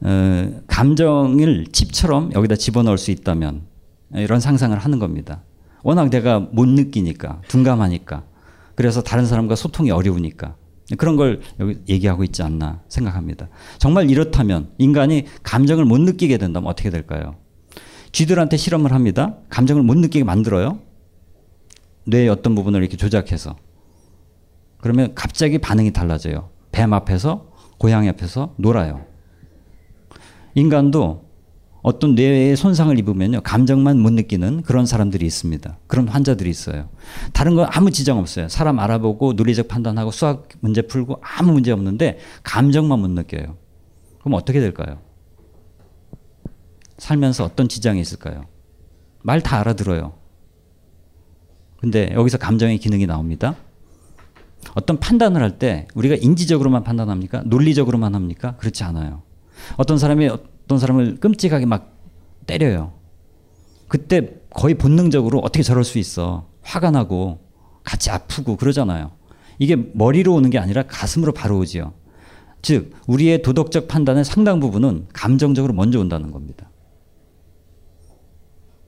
[0.01, 3.63] 어, 감정을 칩처럼 여기다 집어넣을 수 있다면
[4.15, 5.43] 이런 상상을 하는 겁니다.
[5.85, 8.25] 워낙 내가 못 느끼니까 둔감하니까
[8.75, 10.57] 그래서 다른 사람과 소통이 어려우니까
[10.99, 13.49] 그런 걸 여기 얘기하고 있지 않나 생각합니다.
[13.79, 17.37] 정말 이렇다면 인간이 감정을 못 느끼게 된다면 어떻게 될까요?
[18.11, 19.37] 쥐들한테 실험을 합니다.
[19.49, 20.81] 감정을 못 느끼게 만들어요.
[22.07, 23.57] 뇌의 어떤 부분을 이렇게 조작해서
[24.81, 26.51] 그러면 갑자기 반응이 달라져요.
[26.73, 29.05] 뱀 앞에서 고양이 앞에서 놀아요.
[30.55, 31.29] 인간도
[31.83, 35.79] 어떤 뇌에 손상을 입으면요 감정만 못 느끼는 그런 사람들이 있습니다.
[35.87, 36.91] 그런 환자들이 있어요.
[37.33, 38.49] 다른 건 아무 지장 없어요.
[38.49, 43.57] 사람 알아보고 논리적 판단하고 수학 문제 풀고 아무 문제 없는데 감정만 못 느껴요.
[44.21, 44.99] 그럼 어떻게 될까요?
[46.99, 48.45] 살면서 어떤 지장이 있을까요?
[49.23, 50.13] 말 다 알아들어요.
[51.79, 53.57] 근데 여기서 감정의 기능이 나옵니다.
[54.75, 57.43] 어떤 판단을 할 때 우리가 인지적으로만 판단합니까?
[57.47, 58.57] 논리적으로만 합니까?
[58.57, 59.23] 그렇지 않아요.
[59.77, 61.97] 어떤 사람이 어떤 사람을 끔찍하게 막
[62.47, 62.93] 때려요.
[63.89, 66.49] 그때 거의 본능적으로 어떻게 저럴 수 있어.
[66.63, 67.41] 화가 나고
[67.85, 69.13] 같이 아프고 그러잖아요.
[69.59, 71.93] 이게 머리로 오는 게 아니라 가슴으로 바로 오지요.
[72.63, 76.71] 즉, 우리의 도덕적 판단의 상당 부분은 감정적으로 먼저 온다는 겁니다.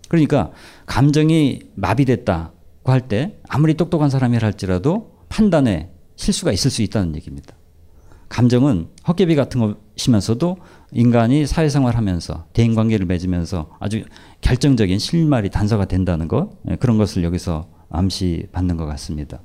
[0.08, 0.50] 그러니까
[0.87, 7.55] 감정이 마비됐다고 할 때 아무리 똑똑한 사람이라 할지라도 판단에 실수가 있을 수 있다는 얘기입니다.
[8.29, 10.59] 감정은 헛개비 같은 것이면서도
[10.92, 14.05] 인간이 사회생활 하면서 대인관계를 맺으면서 아주
[14.42, 19.40] 결정적인 실마리 단서가 된다는 것 예, 그런 것을 여기서 암시 받는 것 같습니다.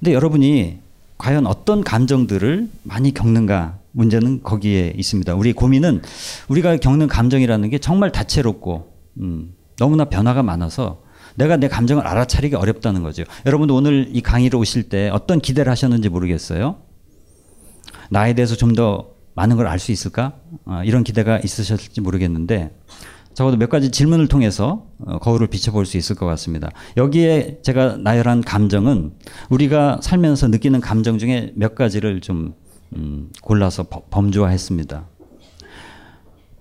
[0.00, 0.80] 근데 여러분이
[1.18, 5.34] 과연 어떤 감정들을 많이 겪는가 문제는 거기에 있습니다.
[5.36, 6.02] 우리 고민은
[6.48, 11.02] 우리가 겪는 감정이라는 게 정말 다채롭고 음, 너무나 변화가 많아서
[11.40, 13.24] 내가 내 감정을 알아차리기 어렵다는 거죠.
[13.46, 16.76] 여러분도 오늘 이 강의를 오실 때 어떤 기대를 하셨는지 모르겠어요.
[18.10, 20.34] 나에 대해서 좀 더 많은 걸 알 수 있을까?
[20.66, 22.76] 어, 이런 기대가 있으셨을지 모르겠는데
[23.32, 26.68] 적어도 몇 가지 질문을 통해서 어, 거울을 비춰볼 수 있을 것 같습니다.
[26.98, 29.12] 여기에 제가 나열한 감정은
[29.48, 32.54] 우리가 살면서 느끼는 감정 중에 몇 가지를 좀
[32.96, 35.06] 음, 골라서 범주화했습니다.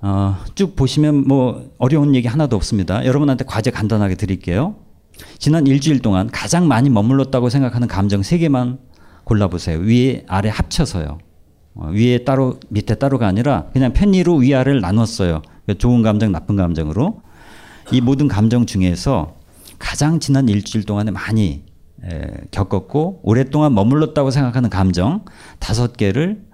[0.02, 3.06] 어, 쭉 보시면 뭐 어려운 얘기 하나도 없습니다.
[3.06, 4.76] 여러분한테 과제 간단하게 드릴게요.
[5.38, 8.80] 지난 일주일 동안 가장 많이 머물렀다고 생각하는 감정 세 개만
[9.26, 9.80] 골라보세요.
[9.80, 11.18] 위에 아래 합쳐서요.
[11.76, 15.42] 어, 위에 따로 밑에 따로가 아니라 그냥 편의로 위아래를 나눴어요.
[15.66, 17.22] 그러니까 좋은 감정, 나쁜 감정으로
[17.92, 19.36] 이 모든 감정 중에서
[19.78, 21.64] 가장 지난 일주일 동안에 많이
[22.04, 25.26] 에, 겪었고 오랫동안 머물렀다고 생각하는 감정
[25.60, 26.48] 다섯 개를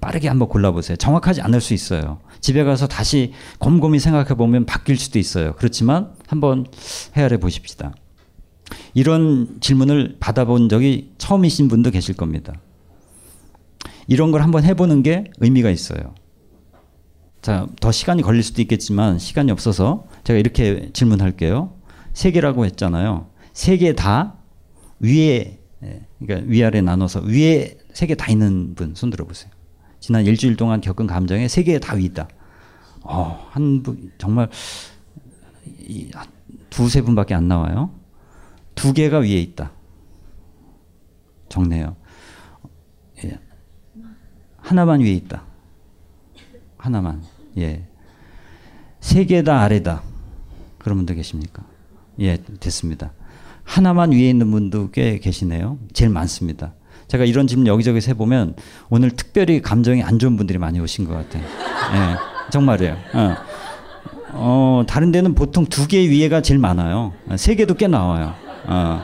[0.00, 0.96] 빠르게 한번 골라보세요.
[0.96, 2.18] 정확하지 않을 수 있어요.
[2.44, 5.54] 집에 가서 다시 곰곰이 생각해 보면 바뀔 수도 있어요.
[5.56, 6.66] 그렇지만 한번
[7.16, 7.94] 헤아려 보십시다.
[8.92, 12.52] 이런 질문을 받아본 적이 처음이신 분도 계실 겁니다.
[14.08, 16.14] 이런 걸 한번 해보는 게 의미가 있어요.
[17.40, 21.72] 자, 더 시간이 걸릴 수도 있겠지만 시간이 없어서 제가 이렇게 질문할게요.
[22.12, 23.30] 세 개라고 했잖아요.
[23.54, 24.34] 세 개 다
[25.00, 25.60] 위에,
[26.20, 29.50] 그러니까 위아래 나눠서 위에 세 개 다 있는 분 손 들어 보세요.
[30.04, 32.28] 지난 일주일 동안 겪은 감정에 세개다 있다.
[33.04, 34.50] 어, 한 분, 정말
[36.68, 37.90] 두세 분밖에 안 나와요.
[38.74, 39.72] 두 개가 위에 있다.
[41.48, 41.96] 적네요.
[43.24, 43.38] 예.
[44.58, 45.44] 하나만 위에 있다.
[46.76, 47.22] 하나만.
[47.56, 47.88] 예.
[49.00, 50.02] 세 개 다 아래다.
[50.80, 51.64] 그런 분도 계십니까?
[52.20, 53.14] 예, 됐습니다.
[53.62, 55.78] 하나만 위에 있는 분도 꽤 계시네요.
[55.94, 56.74] 제일 많습니다.
[57.14, 58.56] 제가 이런 질문 여기저기서 해보면
[58.90, 61.44] 오늘 특별히 감정이 안 좋은 분들이 많이 오신 것 같아요.
[61.44, 62.96] 예, 정말이에요.
[63.12, 63.36] 어.
[64.32, 67.12] 어, 다른 데는 보통 두 개 위에가 제일 많아요.
[67.36, 68.34] 세 개도 꽤 나와요.
[68.66, 69.00] 어.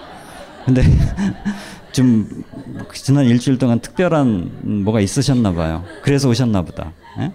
[0.64, 0.82] 근데
[1.92, 2.44] 좀
[2.92, 5.84] 지난 일주일 동안 특별한 뭐가 있으셨나 봐요.
[6.02, 6.92] 그래서 오셨나 보다.
[7.20, 7.30] 예?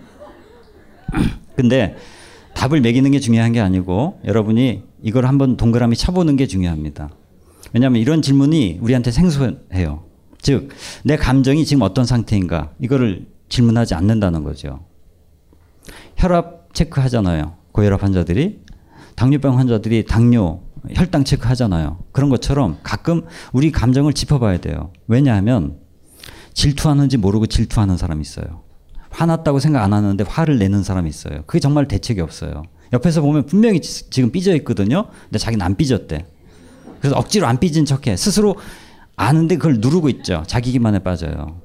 [1.55, 1.95] 근데
[2.53, 7.11] 답을 매기는 게 중요한 게 아니고 여러분이 이걸 한번 동그라미 쳐보는 게 중요합니다.
[7.71, 10.03] 왜냐하면 이런 질문이 우리한테 생소해요.
[10.45, 10.69] 즉,
[11.03, 14.85] 내 감정이 지금 어떤 상태인가 이거를 질문하지 않는다는 거죠.
[16.17, 17.55] 혈압 체크 하잖아요.
[17.71, 18.61] 고혈압 환자들이
[19.15, 20.61] 당뇨병 환자들이 당뇨
[20.93, 21.97] 혈당 체크 하잖아요.
[22.11, 24.91] 그런 것처럼 가끔 우리 감정을 짚어봐야 돼요.
[25.07, 25.79] 왜냐하면
[26.53, 28.61] 질투하는지 모르고 질투하는 사람이 있어요.
[29.09, 31.41] 화났다고 생각 안 하는데 화를 내는 사람이 있어요.
[31.47, 32.61] 그게 정말 대책이 없어요.
[32.93, 35.07] 옆에서 보면 분명히 지금 삐져 있거든요.
[35.23, 36.27] 근데 자기는 안 삐졌대.
[36.99, 38.15] 그래서 억지로 안 삐진 척해.
[38.15, 38.55] 스스로
[39.15, 40.43] 아는데 그걸 누르고 있죠.
[40.47, 41.61] 자기 기만에 빠져요.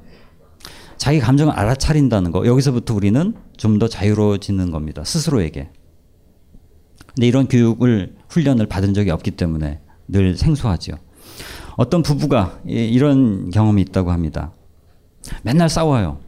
[0.97, 2.47] 자기 감정을 알아차린다는 거.
[2.47, 5.03] 여기서부터 우리는 좀 더 자유로워지는 겁니다.
[5.05, 5.71] 스스로에게.
[7.15, 10.93] 근데 이런 교육을 훈련을 받은 적이 없기 때문에 늘 생소하죠.
[11.77, 14.53] 어떤 부부가 이런 경험이 있다고 합니다.
[15.43, 16.19] 맨날 싸워요.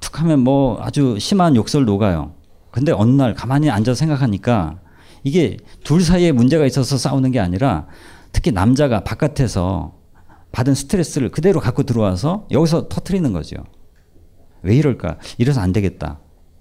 [0.00, 2.34] 툭 하면 뭐 아주 심한 욕설 녹아요.
[2.70, 4.80] 근데 어느 날 가만히 앉아 생각하니까
[5.24, 7.86] 이게 둘 사이에 문제가 있어서 싸우는 게 아니라
[8.32, 9.94] 특히 남자가 바깥에서
[10.52, 13.56] 받은 스트레스를 그대로 갖고 들어와서 여기서 터트리는 거죠.
[14.62, 15.18] 왜 이럴까?
[15.38, 16.20] 이래서 안 되겠다.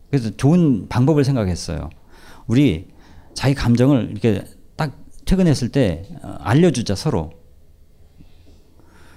[0.09, 1.89] 그래서 좋은 방법을 생각했어요.
[2.47, 2.87] 우리
[3.33, 4.43] 자기 감정을 이렇게
[4.75, 7.31] 딱 퇴근했을 때 어, 알려주자 서로.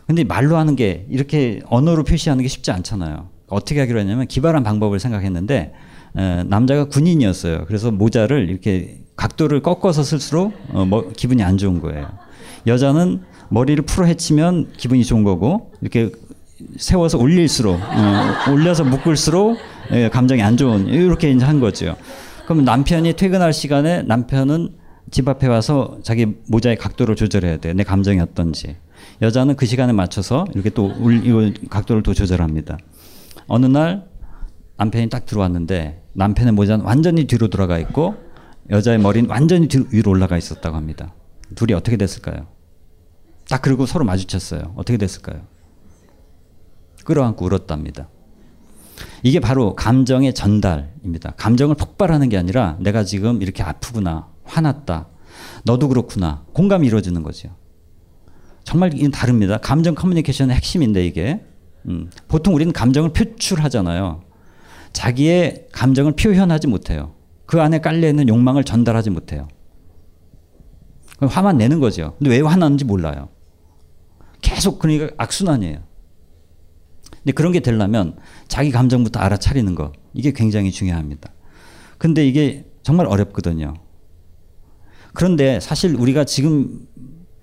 [0.07, 3.31] 근데 말로 하는 게 이렇게 언어로 표시하는 게 쉽지 않잖아요.
[3.49, 5.73] 어떻게 하기로 했냐면 기발한 방법을 생각했는데
[6.17, 7.65] 에, 남자가 군인이었어요.
[7.67, 12.09] 그래서 모자를 이렇게 각도를 꺾어서 쓸수록 어, 뭐, 기분이 안 좋은 거예요.
[12.67, 13.23] 여자는
[13.55, 16.11] 머리를 풀어 헤치면 기분이 좋은 거고 이렇게
[16.77, 19.57] 세워서 올릴수록 어, 올려서 묶을수록
[19.93, 21.97] 예, 감정이 안 좋은 이렇게 이제 한 거죠.
[22.47, 24.71] 그럼 남편이 퇴근할 시간에 남편은
[25.13, 27.75] 집 앞에 와서 자기 모자의 각도를 조절해야 돼.
[27.75, 28.77] 내 감정이 어떤지.
[29.23, 32.79] 여자는 그 시간에 맞춰서 이렇게 또 올, 각도를 또 조절합니다.
[33.47, 34.07] 어느 날
[34.79, 38.17] 남편이 딱 들어왔는데 남편의 모자는 완전히 뒤로 돌아가 있고
[38.71, 41.15] 여자의 머리는 완전히 뒤로, 위로 올라가 있었다고 합니다.
[41.55, 42.54] 둘이 어떻게 됐을까요?
[43.49, 44.73] 딱 그리고 서로 마주쳤어요.
[44.77, 45.43] 어떻게 됐을까요?
[47.05, 48.09] 끌어안고 울었답니다.
[49.23, 51.33] 이게 바로 감정의 전달입니다.
[51.37, 55.09] 감정을 폭발하는 게 아니라 내가 지금 이렇게 아프구나, 화났다,
[55.65, 57.51] 너도 그렇구나, 공감이 이루어지는 거죠.
[58.65, 59.59] 정말 이건 다릅니다.
[59.59, 61.45] 감정 커뮤니케이션의 핵심인데 이게
[61.87, 64.23] 음, 보통 우리는 감정을 표출하잖아요.
[64.93, 67.15] 자기의 감정을 표현하지 못해요.
[67.47, 69.49] 그 안에 깔려 있는 욕망을 전달하지 못해요.
[71.21, 72.15] 화만 내는 거죠.
[72.19, 73.29] 근데 왜 화나는지 몰라요.
[74.45, 75.83] 계속 그러니까 악순환이에요.
[77.11, 81.33] 근데 그런 게 되려면 자기 감정부터 알아차리는 거 이게 굉장히 중요합니다.
[81.99, 83.75] 근데 이게 정말 어렵거든요.
[85.15, 86.87] 그런데 사실 우리가 지금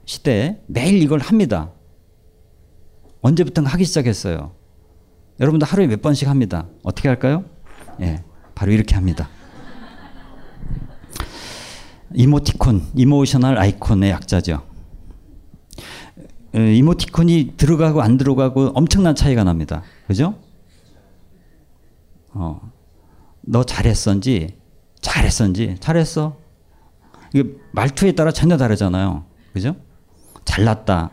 [0.05, 1.71] 시대에 매일 이걸 합니다.
[3.21, 4.53] 언제부터 하기 시작했어요.
[5.39, 6.67] 여러분도 하루에 몇 번씩 합니다.
[6.83, 7.45] 어떻게 할까요?
[8.01, 9.29] 예, 바로 이렇게 합니다.
[12.13, 14.70] 이모티콘, emotional icon의 약자죠.
[16.53, 19.83] 이모티콘이 들어가고 안 들어가고 엄청난 차이가 납니다.
[20.07, 20.35] 그죠?
[22.33, 22.71] 어,
[23.41, 24.57] 너 잘했었는지,
[25.01, 26.37] 잘했었는지, 잘했어.
[27.33, 29.25] 이게 말투에 따라 전혀 다르잖아요.
[29.53, 29.75] 그죠?
[30.45, 31.11] 잘났다,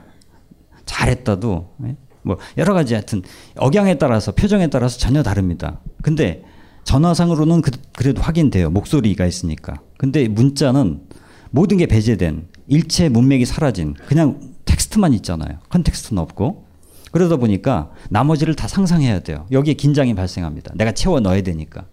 [0.85, 1.97] 잘했다도, 예?
[2.23, 3.23] 뭐, 여러 가지 하여튼,
[3.57, 5.81] 억양에 따라서, 표정에 따라서 전혀 다릅니다.
[6.03, 6.43] 근데
[6.85, 7.71] 전화상으로는 그,
[8.03, 8.71] 래도 확인돼요.
[8.71, 9.81] 목소리가 있으니까.
[9.99, 11.03] 근데 문자는
[11.51, 15.59] 모든 게 배제된 일체 문맥이 사라진 그냥 텍스트만 있잖아요.
[15.71, 16.67] context는 없고.
[17.11, 19.47] 그러다 보니까 나머지를 다 상상해야 돼요.
[19.51, 20.73] 여기에 긴장이 발생합니다.
[20.77, 21.87] 내가 채워 넣어야 되니까.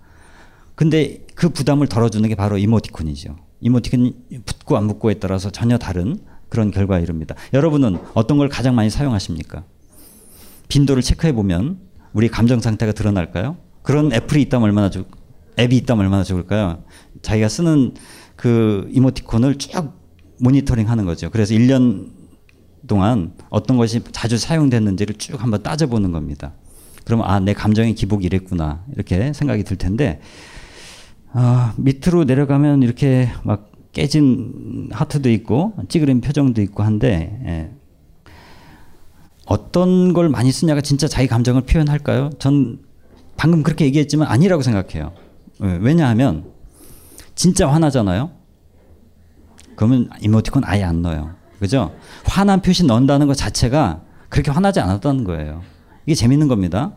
[0.75, 3.37] 근데 그 부담을 덜어주는 게 바로 이모티콘이죠.
[3.61, 4.13] 이모티콘
[4.45, 6.17] 붙고 안 붙고에 따라서 전혀 다른
[6.49, 7.35] 그런 결과에 이릅니다.
[7.53, 9.63] 여러분은 어떤 걸 가장 많이 사용하십니까?
[10.67, 11.79] 빈도를 체크해 보면
[12.11, 13.57] 우리 감정 상태가 드러날까요?
[13.83, 15.05] 그런 애플이 있다면 얼마나 좋,
[15.57, 16.83] 앱이 있다면 얼마나 좋을까요?
[17.21, 17.93] 자기가 쓰는
[18.35, 19.93] 그 이모티콘을 쭉
[20.39, 21.29] 모니터링 하는 거죠.
[21.29, 22.14] 그래서 1년
[22.87, 26.53] 동안 어떤 것이 자주 사용됐는지를 쭉 한번 따져보는 겁니다.
[27.05, 28.83] 그러면 아, 내 감정의 기복이 이랬구나.
[28.93, 30.19] 이렇게 생각이 들 텐데,
[31.31, 37.71] 아, 밑으로 내려가면 이렇게 막 깨진 하트도 있고, 찌그린 표정도 있고 한데, 예.
[39.45, 42.31] 어떤 걸 많이 쓰냐가 진짜 자기 감정을 표현할까요?
[42.39, 42.79] 전
[43.37, 45.13] 방금 그렇게 얘기했지만 아니라고 생각해요.
[45.63, 46.45] 예, 왜냐하면
[47.35, 48.31] 진짜 화나잖아요.
[49.75, 51.34] 그러면 이모티콘 아예 안 넣어요.
[51.59, 51.95] 그죠?
[52.25, 55.61] 화난 표시 넣는다는 것 자체가 그렇게 화나지 않았다는 거예요.
[56.05, 56.95] 이게 재밌는 겁니다.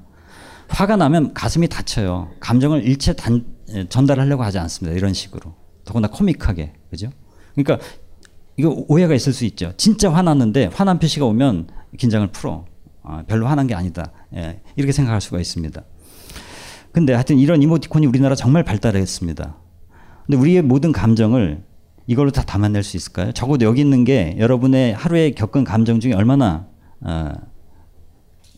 [0.69, 2.31] 화가 나면 가슴이 다쳐요.
[2.41, 4.97] 감정을 일체 단, 예, 전달하려고 하지 않습니다.
[4.97, 5.55] 이런 식으로.
[5.85, 6.75] 더구나 코믹하게.
[6.91, 7.11] 그죠?
[7.55, 7.85] 그러니까
[8.57, 9.73] 이거 오해가 있을 수 있죠.
[9.77, 12.67] 진짜 화났는데 화난 표시가 오면 긴장을 풀어.
[13.03, 14.13] 아, 별로 화난 게 아니다.
[14.35, 15.83] 예, 이렇게 생각할 수가 있습니다.
[16.93, 19.57] 근데 하여튼 이런 이모티콘이 우리나라 정말 발달했습니다.
[20.27, 21.63] 근데 우리의 모든 감정을
[22.09, 23.33] 이걸로 다 담아낼 수 있을까요?
[23.33, 26.67] 적어도 여기 있는 게 여러분의 하루에 겪은 감정 중에 얼마나
[27.01, 27.33] 어,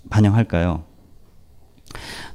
[0.08, 0.84] 반영할까요?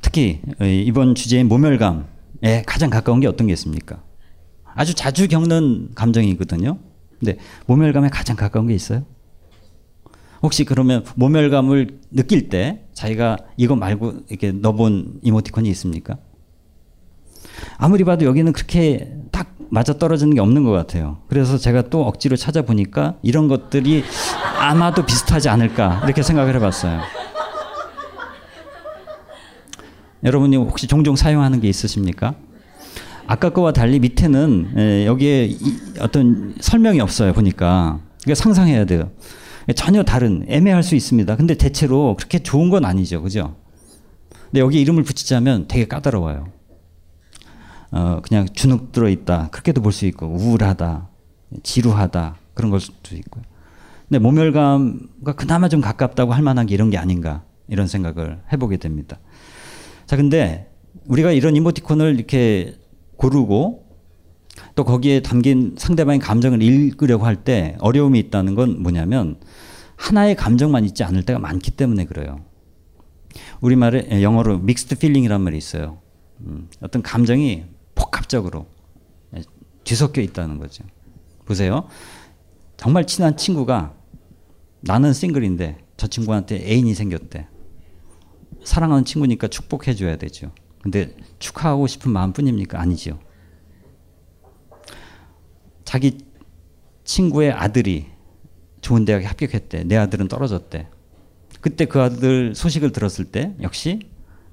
[0.01, 4.03] 특히 이번 주제인 모멸감에 가장 가까운 게 어떤 게 있습니까?
[4.65, 6.79] 아주 자주 겪는 감정이거든요.
[7.17, 9.05] 근데 모멸감에 가장 가까운 게 있어요?
[10.43, 16.17] 혹시 그러면 모멸감을 느낄 때 자기가 이거 말고 이렇게 넣어본 이모티콘이 있습니까?
[17.77, 21.17] 아무리 봐도 여기는 그렇게 딱 맞아 떨어지는 게 없는 것 같아요.
[21.27, 24.03] 그래서 제가 또 억지로 찾아보니까 이런 것들이
[24.59, 27.01] 아마도 비슷하지 않을까 이렇게 생각을 해봤어요.
[30.23, 32.35] 여러분이 혹시 종종 사용하는 게 있으십니까?
[33.27, 35.57] 아까 거와 달리 밑에는 여기에
[35.99, 39.11] 어떤 설명이 없어요 보니까 그러니까 상상해야 돼요.
[39.75, 41.35] 전혀 다른 애매할 수 있습니다.
[41.35, 43.55] 근데 대체로 그렇게 좋은 건 아니죠, 그죠?
[44.45, 46.54] 근데 여기 이름을 붙이자면 되게 까다로워요.
[47.91, 49.49] 어, 그냥 주눅 들어 있다.
[49.51, 51.09] 그렇게도 볼 수 있고, 우울하다,
[51.63, 53.43] 지루하다, 그런 걸 수도 있고요.
[54.07, 59.19] 근데 모멸감과 그나마 좀 가깝다고 할 만한 게 이런 게 아닌가, 이런 생각을 해보게 됩니다.
[60.05, 60.71] 자, 근데
[61.07, 62.75] 우리가 이런 이모티콘을 이렇게
[63.17, 63.85] 고르고
[64.75, 69.37] 또 거기에 담긴 상대방의 감정을 읽으려고 할 때 어려움이 있다는 건 뭐냐면
[69.95, 72.39] 하나의 감정만 있지 않을 때가 많기 때문에 그래요.
[73.61, 75.99] 우리말에 영어로 mixed feeling이란 말이 있어요.
[76.41, 77.63] 음, 어떤 감정이
[77.95, 78.67] 복합적으로
[79.83, 80.83] 뒤섞여 있다는 거죠.
[81.45, 81.87] 보세요.
[82.77, 83.95] 정말 친한 친구가
[84.81, 87.47] 나는 싱글인데 저 친구한테 애인이 생겼대.
[88.63, 90.51] 사랑하는 친구니까 축복해 줘야 되죠.
[90.81, 92.79] 근데 축하하고 싶은 마음뿐입니까?
[92.79, 93.19] 아니죠.
[95.83, 96.17] 자기
[97.03, 98.07] 친구의 아들이
[98.81, 99.83] 좋은 대학에 합격했대.
[99.85, 100.89] 내 아들은 떨어졌대.
[101.61, 103.99] 그때 그 아들 소식을 들었을 때 역시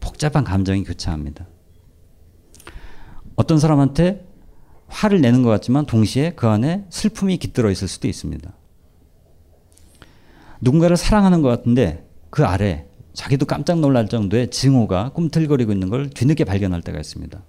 [0.01, 1.47] 복잡한 감정이 교차합니다.
[3.37, 4.27] 어떤 사람한테
[4.89, 8.53] 화를 내는 것 같지만 동시에 그 안에 슬픔이 깃들어 있을 수도 있습니다.
[10.61, 16.45] 누군가를 사랑하는 것 같은데 그 아래 자기도 깜짝 놀랄 정도의 증오가 꿈틀거리고 있는 걸 뒤늦게
[16.45, 17.43] 발견할 때가 있습니다.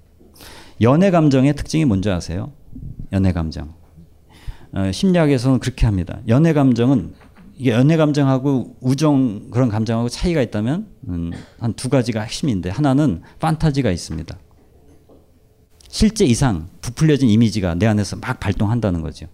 [0.81, 2.51] 연애 감정의 특징이 뭔지 아세요?
[3.11, 3.73] 연애 감정.
[4.73, 6.19] 어, 심리학에서는 그렇게 합니다.
[6.27, 7.13] 연애 감정은
[7.55, 14.35] 이게 연애 감정하고 우정 그런 감정하고 차이가 있다면 음, 한두 가지가 핵심인데 하나는 판타지가 있습니다.
[15.93, 19.27] 실제 이상 부풀려진 이미지가 내 안에서 막 발동한다는 거죠.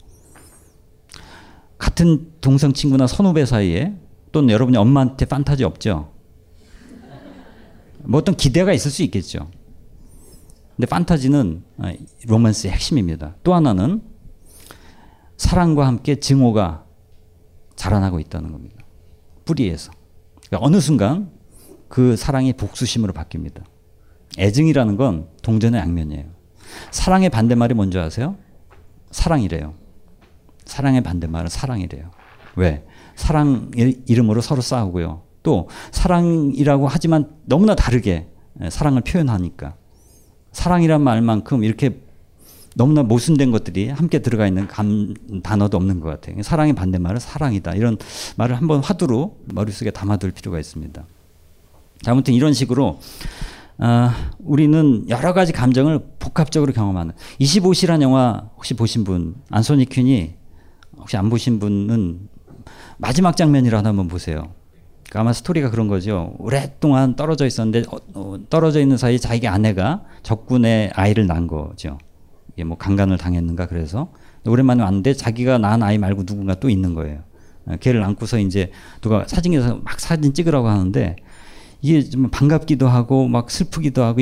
[1.77, 3.95] 같은 동성 친구나 선후배 사이에
[4.33, 6.11] 또는 여러분이 엄마한테 판타지 없죠?
[7.99, 9.49] 뭐 어떤 기대가 있을 수 있겠죠.
[10.75, 11.93] 근데 판타지는 아,
[12.27, 13.37] 로맨스의 핵심입니다.
[13.45, 14.01] 또 하나는
[15.37, 16.83] 사랑과 함께 증오가
[17.77, 18.83] 자라나고 있다는 겁니다.
[19.45, 19.93] 뿌리에서.
[20.47, 21.31] 그러니까 어느 순간
[21.87, 23.63] 그 사랑이 복수심으로 바뀝니다.
[24.37, 26.38] 애증이라는 건 동전의 양면이에요.
[26.91, 28.35] 사랑의 반대말이 뭔지 아세요?
[29.11, 29.73] 사랑이래요.
[30.65, 32.11] 사랑의 반대말은 사랑이래요.
[32.55, 32.85] 왜?
[33.15, 35.23] 사랑 이름으로 서로 싸우고요.
[35.43, 38.27] 또 사랑이라고 하지만 너무나 다르게
[38.69, 39.75] 사랑을 표현하니까
[40.51, 42.01] 사랑이란 말만큼 이렇게
[42.75, 45.13] 너무나 모순된 것들이 함께 들어가 있는 감,
[45.43, 46.41] 단어도 없는 것 같아요.
[46.43, 47.73] 사랑의 반대말은 사랑이다.
[47.73, 47.97] 이런
[48.37, 51.03] 말을 한번 화두로 머릿속에 담아둘 필요가 있습니다.
[52.05, 52.99] 아무튼 이런 식으로
[53.79, 54.09] 어,
[54.39, 60.35] 우리는 여러 가지 감정을 복합적으로 경험하는 25시란 영화 혹시 보신 분 안소니 퀸이
[60.97, 62.27] 혹시 안 보신 분은
[62.97, 64.53] 마지막 장면이라 한번 보세요.
[65.09, 66.35] 그러니까 아마 스토리가 그런 거죠.
[66.39, 71.97] 오랫동안 떨어져 있었는데 어, 어, 떨어져 있는 사이 자기 아내가 적군의 아이를 낳은 거죠.
[72.53, 74.11] 이게 뭐 강간을 당했는가 그래서
[74.45, 77.21] 오랜만에 왔는데 자기가 낳은 아이 말고 누군가 또 있는 거예요.
[77.65, 81.15] 어, 걔를 안고서 이제 누가 사진에서 막 사진 찍으라고 하는데
[81.81, 84.19] 이게 좀 반갑기도 하고 막 슬프기도 하고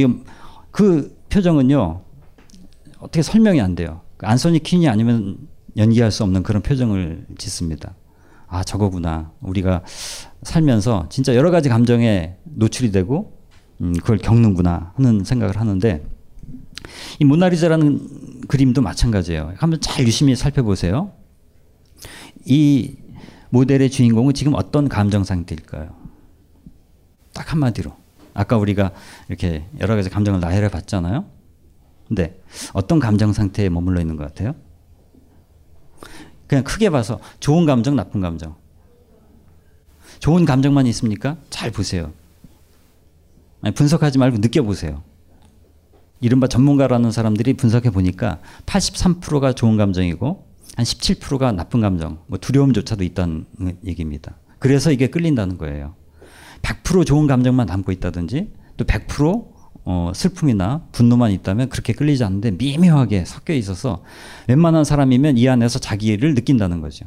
[0.72, 2.02] 그 표정은요
[3.00, 4.02] 어떻게 설명이 안 돼요.
[4.20, 5.38] 안소니 퀸이 아니면
[5.76, 7.96] 연기할 수 없는 그런 표정을 짓습니다.
[8.48, 9.84] 아 저거구나 우리가
[10.42, 13.38] 살면서 진짜 여러 가지 감정에 노출이 되고
[13.82, 16.04] 음, 그걸 겪는구나 하는 생각을 하는데
[17.20, 19.54] 이 모나리자라는 그림도 마찬가지예요.
[19.58, 21.12] 한번 잘 유심히 살펴보세요.
[22.46, 22.96] 이
[23.50, 25.90] 모델의 주인공은 지금 어떤 감정 상태일까요?
[27.38, 27.96] 딱 한마디로.
[28.34, 28.92] 아까 우리가
[29.30, 31.26] 이렇게 여러 가지 감정을 나열해 봤잖아요.
[32.08, 32.42] 근데
[32.74, 34.56] 어떤 감정 상태에 머물러 있는 것 같아요?
[36.48, 38.56] 그냥 크게 봐서 좋은 감정, 나쁜 감정.
[40.20, 41.38] 좋은 감정만 있습니까?
[41.50, 42.12] 잘 보세요.
[43.62, 45.04] 아니, 분석하지 말고 느껴보세요.
[46.20, 53.46] 이른바 전문가라는 사람들이 분석해 보니까 83%가 좋은 감정이고 한 17%가 나쁜 감정, 뭐 두려움조차도 있다는
[53.86, 54.38] 얘기입니다.
[54.60, 55.96] 그래서 이게 끌린다는 거예요.
[56.62, 63.24] 100% 좋은 감정만 담고 있다든지 또 100% 어, 슬픔이나 분노만 있다면 그렇게 끌리지 않는데 미묘하게
[63.26, 64.04] 섞여 있어서
[64.48, 67.06] 웬만한 사람이면 이 안에서 자기를 느낀다는 거죠.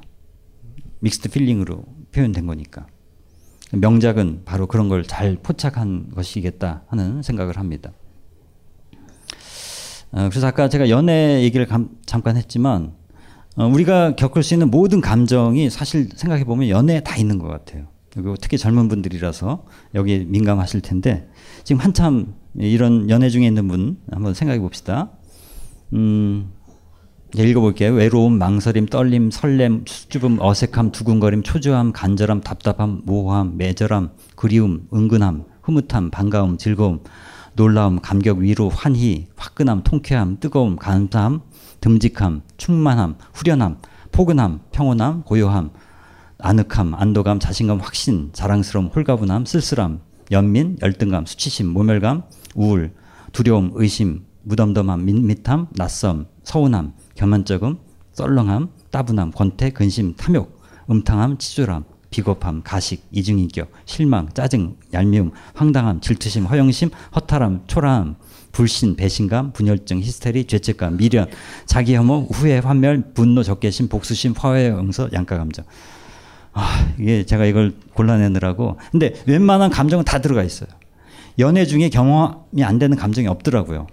[1.00, 2.86] 믹스드 필링으로 표현된 거니까.
[3.72, 7.92] 명작은 바로 그런 걸 잘 포착한 것이겠다 하는 생각을 합니다.
[10.12, 12.94] 어, 그래서 아까 제가 연애 얘기를 감, 잠깐 했지만
[13.56, 17.88] 어, 우리가 겪을 수 있는 모든 감정이 사실 생각해 보면 연애에 다 있는 것 같아요.
[18.12, 21.28] 그리고 특히 젊은 분들이라서 여기에 민감하실 텐데
[21.64, 25.10] 지금 한참 이런 연애 중에 있는 분 한번 생각해 봅시다.
[25.92, 26.50] 음,
[27.34, 27.92] 읽어볼게요.
[27.92, 36.10] 외로움, 망설임, 떨림, 설렘, 수줍음, 어색함, 두근거림, 초조함, 간절함, 답답함, 모호함, 매절함, 그리움, 은근함, 흐뭇함,
[36.10, 37.00] 반가움, 즐거움,
[37.54, 41.42] 놀라움, 감격, 위로, 환희, 화끈함, 통쾌함, 뜨거움, 감사함,
[41.80, 43.78] 듬직함, 충만함, 후련함,
[44.10, 45.70] 포근함, 평온함, 고요함,
[46.42, 52.22] 아늑함, 안도감, 자신감, 확신, 자랑스러움, 홀가분함, 쓸쓸함, 연민, 열등감, 수치심, 모멸감,
[52.54, 52.92] 우울,
[53.32, 57.78] 두려움, 의심, 무덤덤함, 밋밋함, 낯섦, 서운함, 교만적음,
[58.12, 60.60] 썰렁함, 따분함, 권태, 근심, 탐욕,
[60.90, 68.16] 음탕함, 치졸함, 비겁함, 가식, 이중인격, 실망, 짜증, 얄미움, 황당함, 질투심, 허영심, 허탈함, 초라함,
[68.52, 71.28] 불신, 배신감, 분열증, 히스테리, 죄책감, 미련,
[71.66, 75.64] 자기 혐오, 후회, 환멸, 분노, 적개심, 복수심, 화해, 응서, 양가 감정.
[76.52, 78.78] 아, 이게 제가 이걸 골라내느라고.
[78.90, 80.68] 근데 웬만한 감정은 다 들어가 있어요.
[81.38, 83.86] 연애 중에 경험이 안 되는 감정이 없더라고요.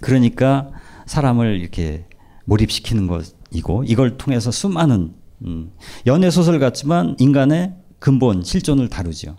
[0.00, 0.70] 그러니까
[1.06, 2.06] 사람을 이렇게
[2.44, 5.72] 몰입시키는 것이고 이걸 통해서 수많은 음,
[6.06, 9.36] 연애 소설 같지만 인간의 근본 실존을 다루죠.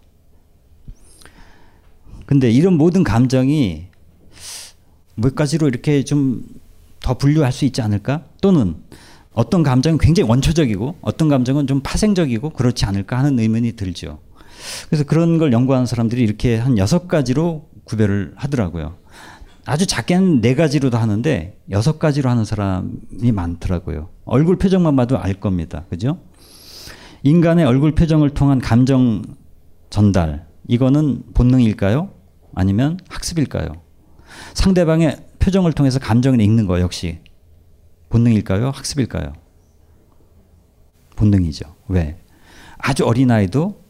[2.25, 3.87] 근데 이런 모든 감정이
[5.15, 6.61] 몇 가지로 이렇게 좀
[7.01, 8.25] 더 분류할 수 있지 않을까?
[8.41, 8.75] 또는
[9.33, 14.19] 어떤 감정은 굉장히 원초적이고 어떤 감정은 좀 파생적이고 그렇지 않을까 하는 의문이 들죠.
[14.89, 18.95] 그래서 그런 걸 연구하는 사람들이 이렇게 한 여섯 가지로 구별을 하더라고요.
[19.65, 24.09] 아주 작게는 네 가지로도 하는데 여섯 가지로 하는 사람이 많더라고요.
[24.25, 25.85] 얼굴 표정만 봐도 알 겁니다.
[25.89, 26.19] 그죠?
[27.23, 29.21] 인간의 얼굴 표정을 통한 감정
[29.89, 30.47] 전달.
[30.67, 32.09] 이거는 본능일까요?
[32.55, 33.73] 아니면 학습일까요?
[34.53, 37.19] 상대방의 표정을 통해서 감정을 읽는 거 역시
[38.11, 38.69] 본능일까요?
[38.69, 39.33] 학습일까요?
[41.15, 41.75] 본능이죠.
[41.87, 42.19] 왜?
[42.77, 43.81] 아주 어린아이도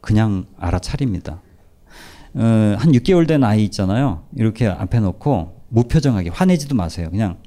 [0.00, 1.40] 그냥 알아차립니다.
[2.34, 4.24] 어, 한 6개월 된 아이 있잖아요.
[4.36, 7.08] 이렇게 앞에 놓고 무표정하게 화내지도 마세요.
[7.10, 7.38] 그냥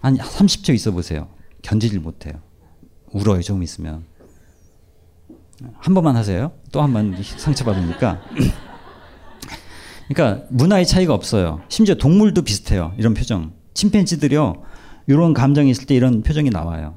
[0.00, 1.28] 한 30초 있어 보세요.
[1.62, 2.34] 견디질 못해요.
[3.12, 3.40] 울어요.
[3.42, 4.04] 좀 있으면.
[5.78, 6.52] 한 번만 하세요.
[6.72, 8.20] 또 한 번 상처받으니까.
[10.08, 11.60] 그러니까 문화의 차이가 없어요.
[11.68, 12.92] 심지어 동물도 비슷해요.
[12.98, 13.52] 이런 표정.
[13.74, 14.62] 침팬지들이요.
[15.06, 16.96] 이런 감정이 있을 때 이런 표정이 나와요.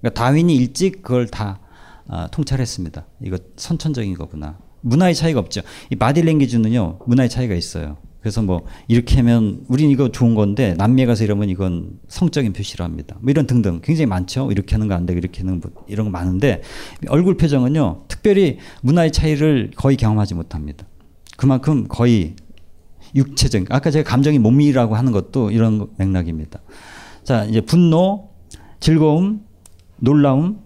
[0.00, 1.60] 그러니까 다윈이 일찍 그걸 다
[2.08, 3.06] 아, 통찰했습니다.
[3.24, 4.58] 이거 선천적인 거구나.
[4.82, 5.62] 문화의 차이가 없죠.
[5.90, 7.00] 이 바디 랭귀지는요.
[7.06, 7.96] 문화의 차이가 있어요.
[8.20, 13.16] 그래서 뭐 이렇게 하면 우린 이거 좋은 건데 남미에 가서 이러면 이건 성적인 표시를 합니다.
[13.20, 14.50] 뭐 이런 등등 굉장히 많죠.
[14.50, 16.62] 이렇게 하는 거 안 되고 이렇게 하는 거 이런 거 많은데
[17.08, 18.04] 얼굴 표정은요.
[18.08, 20.86] 특별히 문화의 차이를 거의 경험하지 못합니다.
[21.36, 22.34] 그만큼 거의
[23.14, 26.60] 육체적 아까 제가 감정이 몸이라고 하는 것도 이런 맥락입니다.
[27.24, 28.30] 자, 이제 분노,
[28.80, 29.44] 즐거움,
[29.96, 30.60] 놀라움,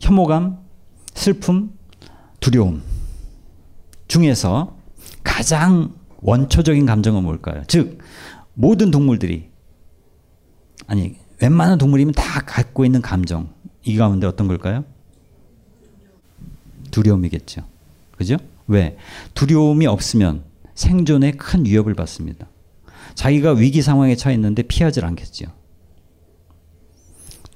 [0.00, 0.58] 혐오감,
[1.14, 1.72] 슬픔,
[2.40, 2.82] 두려움
[4.08, 4.76] 중에서
[5.24, 7.62] 가장 원초적인 감정은 뭘까요?
[7.66, 7.98] 즉
[8.54, 9.48] 모든 동물들이
[10.86, 13.48] 아니 웬만한 동물이면 다 갖고 있는 감정
[13.82, 14.84] 이 가운데 어떤 걸까요?
[16.90, 17.62] 두려움이겠죠.
[18.16, 18.36] 그죠?
[18.66, 18.96] 왜?
[19.34, 20.44] 두려움이 없으면
[20.74, 22.48] 생존에 큰 위협을 받습니다.
[23.14, 25.46] 자기가 위기 상황에 처해 있는데 피하지 않겠죠.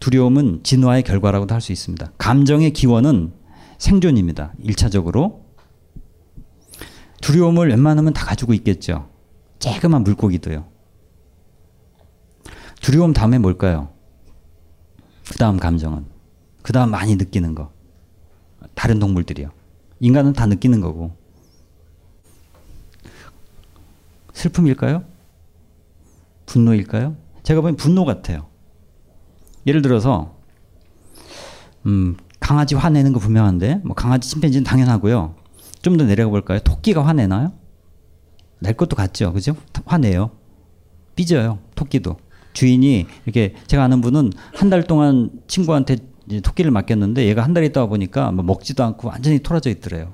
[0.01, 2.13] 두려움은 진화의 결과라고도 할 수 있습니다.
[2.17, 3.33] 감정의 기원은
[3.79, 4.55] 생존입니다.
[4.65, 5.41] 1차적으로.
[7.21, 9.11] 두려움을 웬만하면 다 가지고 있겠죠.
[9.59, 10.67] 쬐그만 물고기도요.
[12.81, 13.91] 두려움 다음에 뭘까요?
[15.31, 16.07] 그 다음 감정은.
[16.63, 17.71] 그 다음 많이 느끼는 거.
[18.75, 19.51] 다른 동물들이요.
[20.01, 21.15] 인간은 다 느끼는 거고.
[24.33, 25.05] 슬픔일까요?
[26.47, 27.17] 분노일까요?
[27.43, 28.47] 제가 보기엔 분노 같아요.
[29.67, 30.37] 예를 들어서
[31.87, 35.35] 음, 강아지 화내는 거 분명한데 뭐 강아지 침팬지는 당연하고요.
[35.83, 36.59] 좀 더 내려가 볼까요?
[36.61, 37.53] 토끼가 화내나요?
[38.61, 39.33] 낼 것도 같죠.
[39.33, 39.57] 그죠?
[39.87, 40.31] 화내요.
[41.15, 41.59] 삐져요.
[41.75, 42.17] 토끼도.
[42.53, 45.97] 주인이 이렇게 제가 아는 분은 한 달 동안 친구한테
[46.41, 50.12] 토끼를 맡겼는데 얘가 한 달 있다 보니까 뭐 먹지도 않고 완전히 토라져 있더래요.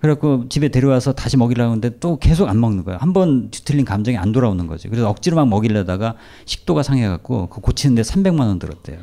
[0.00, 2.98] 그래갖고 집에 데려와서 다시 먹이려고 하는데 또 계속 안 먹는 거예요.
[3.00, 4.88] 한번 뒤틀린 감정이 안 돌아오는 거지.
[4.88, 8.98] 그래서 억지로 막 먹이려다가 식도가 상해갖고 그 고치는데 300만 원 들었대요.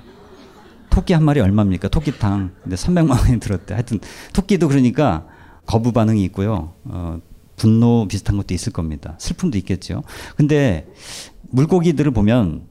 [0.91, 1.88] 토끼 한 마리 얼마입니까?
[1.88, 2.51] 토끼탕.
[2.63, 3.73] 근데 300만 원이 들었대.
[3.73, 3.99] 하여튼
[4.34, 5.25] 토끼도 그러니까
[5.65, 6.73] 거부 반응이 있고요.
[6.84, 7.19] 어,
[7.55, 9.15] 분노 비슷한 것도 있을 겁니다.
[9.19, 10.03] 슬픔도 있겠죠.
[10.36, 10.88] 근데
[11.51, 12.63] 물고기들을 보면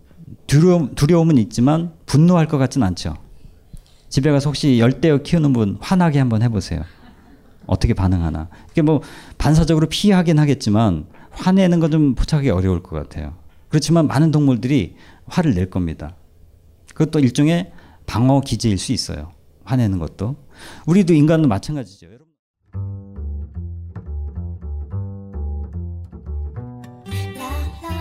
[0.46, 3.14] 두려움, 두려움은 있지만 분노할 것 같진 않죠.
[4.08, 6.82] 집에 가서 혹시 열대어 키우는 분 화나게 한번 해보세요.
[7.66, 8.48] 어떻게 반응하나.
[8.70, 9.02] 이게 뭐
[9.36, 13.36] 반사적으로 피하긴 하겠지만 화내는 건 좀 포착하기 어려울 것 같아요.
[13.68, 14.96] 그렇지만 많은 동물들이
[15.26, 16.16] 화를 낼 겁니다.
[16.94, 17.70] 그것도 일종의
[18.06, 19.32] 방어 기제일 수 있어요.
[19.64, 20.36] 화내는 것도.
[20.86, 22.06] 우리도 인간도 마찬가지죠.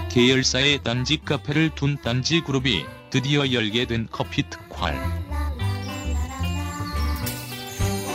[0.09, 4.95] 계열사의 딴지 카페를 둔 딴지 그룹이 드디어 열게 된 커피 특활.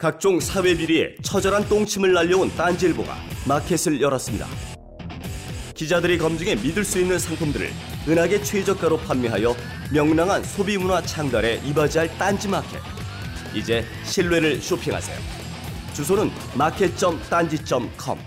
[0.00, 3.14] 각종 사회 비리에 처절한 똥침을 날려온 딴지일보가
[3.46, 4.46] 마켓을 열었습니다.
[5.74, 7.68] 기자들이 검증해 믿을 수 있는 상품들을
[8.08, 9.54] 은하계 최저가로 판매하여
[9.92, 12.80] 명랑한 소비 문화 창달에 이바지할 딴지 마켓.
[13.54, 15.18] 이제 신뢰를 쇼핑하세요.
[15.92, 18.18] 주소는 마켓.딴지.com.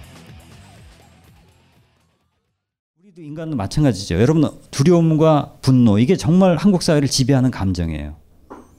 [3.02, 4.22] 우리도 인간도 마찬가지죠.
[4.22, 8.23] 여러분 두려움과 분노 이게 정말 한국 사회를 지배하는 감정이에요.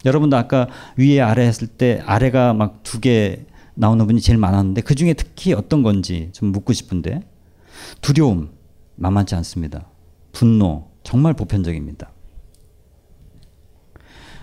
[0.05, 4.94] 여러분도 아까 위에 아래 했을 때 아래가 막 두 개 나오는 분이 제일 많았는데 그
[4.94, 7.20] 중에 특히 어떤 건지 좀 묻고 싶은데
[8.00, 8.50] 두려움
[8.96, 9.88] 만만치 않습니다.
[10.32, 12.12] 분노 정말 보편적입니다.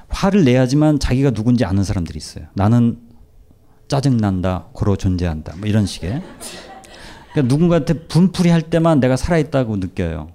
[0.10, 2.46] 화를 내야지만 자기가 누군지 아는 사람들이 있어요.
[2.54, 3.00] 나는
[3.88, 6.22] 짜증난다, 고로 존재한다, 뭐 이런 식의.
[7.32, 10.30] 그러니까 누군가한테 분풀이 할 때만 내가 살아있다고 느껴요.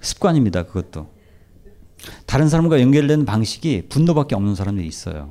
[0.00, 1.08] 습관입니다, 그것도.
[2.26, 5.30] 다른 사람과 연결되는 방식이 분노밖에 없는 사람들이 있어요.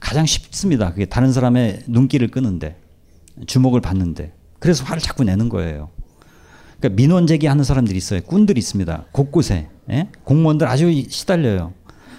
[0.00, 0.90] 가장 쉽습니다.
[0.90, 2.80] 그게 다른 사람의 눈길을 끄는데,
[3.46, 4.32] 주목을 받는데.
[4.58, 5.90] 그래서 화를 자꾸 내는 거예요.
[6.78, 8.20] 그러니까 민원 제기하는 사람들이 있어요.
[8.22, 9.06] 꾼들이 있습니다.
[9.12, 9.68] 곳곳에.
[9.90, 10.08] 예?
[10.24, 11.72] 공무원들 아주 시달려요.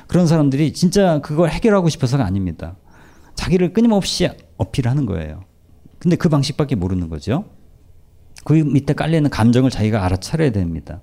[0.08, 2.76] 그런 사람들이 진짜 그걸 해결하고 싶어서가 아닙니다.
[3.36, 5.44] 자기를 끊임없이 어필하는 거예요.
[6.00, 7.46] 근데 그 방식밖에 모르는 거죠.
[8.44, 11.02] 그 밑에 깔려 있는 감정을 자기가 알아차려야 됩니다.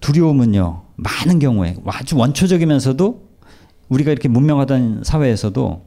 [0.00, 3.28] 두려움은요, 많은 경우에 아주 원초적이면서도
[3.88, 5.86] 우리가 이렇게 문명하던 사회에서도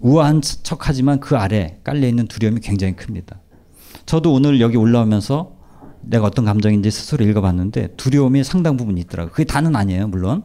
[0.00, 3.40] 우아한 척 하지만 그 아래 깔려 있는 두려움이 굉장히 큽니다.
[4.04, 5.56] 저도 오늘 여기 올라오면서
[6.02, 9.32] 내가 어떤 감정인지 스스로 읽어봤는데 두려움이 상당 부분 있더라고요.
[9.32, 10.42] 그게 다는 아니에요, 물론.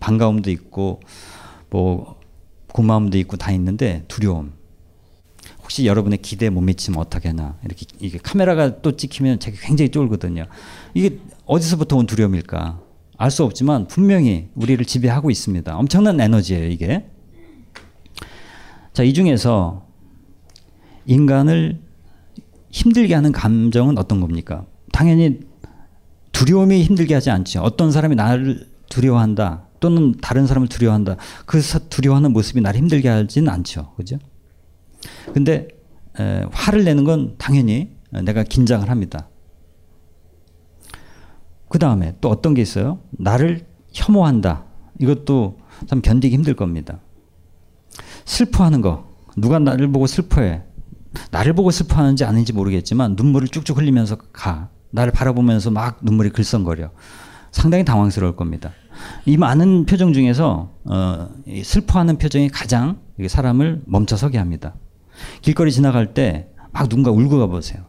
[0.00, 1.00] 반가움도 있고,
[1.70, 2.18] 뭐,
[2.72, 4.52] 고마움도 있고 다 있는데 두려움.
[5.62, 7.56] 혹시 여러분의 기대에 못 미치면 어떡하나.
[7.64, 10.46] 이렇게 이게 카메라가 또 찍히면 제가 굉장히 쫄거든요.
[10.94, 12.83] 이게 어디서부터 온 두려움일까?
[13.16, 15.76] 알 수 없지만 분명히 우리를 지배하고 있습니다.
[15.76, 17.04] 엄청난 에너지예요, 이게.
[18.92, 19.86] 자, 이 중에서
[21.06, 21.80] 인간을
[22.70, 24.66] 힘들게 하는 감정은 어떤 겁니까?
[24.92, 25.40] 당연히
[26.32, 27.60] 두려움이 힘들게 하지 않죠.
[27.62, 31.16] 어떤 사람이 나를 두려워한다 또는 다른 사람을 두려워한다.
[31.46, 33.92] 그 두려워하는 모습이 나를 힘들게 하지는 않죠.
[33.96, 34.18] 그죠?
[35.32, 35.68] 근데
[36.18, 39.28] 에, 화를 내는 건 당연히 내가 긴장을 합니다.
[41.74, 43.00] 그 다음에 또 어떤 게 있어요?
[43.10, 44.62] 나를 혐오한다.
[45.00, 45.58] 이것도
[45.88, 47.00] 참 견디기 힘들 겁니다.
[48.24, 49.08] 슬퍼하는 거.
[49.36, 50.62] 누가 나를 보고 슬퍼해.
[51.32, 54.68] 나를 보고 슬퍼하는지 아닌지 모르겠지만 눈물을 쭉쭉 흘리면서 가.
[54.92, 56.92] 나를 바라보면서 막 눈물이 글썽거려.
[57.50, 58.70] 상당히 당황스러울 겁니다.
[59.26, 61.28] 이 많은 표정 중에서 어,
[61.64, 64.76] 슬퍼하는 표정이 가장 사람을 멈춰서게 합니다.
[65.42, 67.82] 길거리 지나갈 때 막 누군가 울고 가보세요.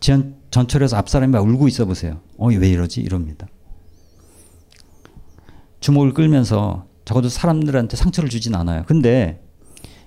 [0.00, 2.20] 전, 전철에서 앞 사람이 막 울고 있어 보세요.
[2.36, 3.00] 어, 왜 이러지?
[3.00, 3.48] 이럽니다.
[5.80, 8.84] 주목을 끌면서 적어도 사람들한테 상처를 주진 않아요.
[8.86, 9.42] 근데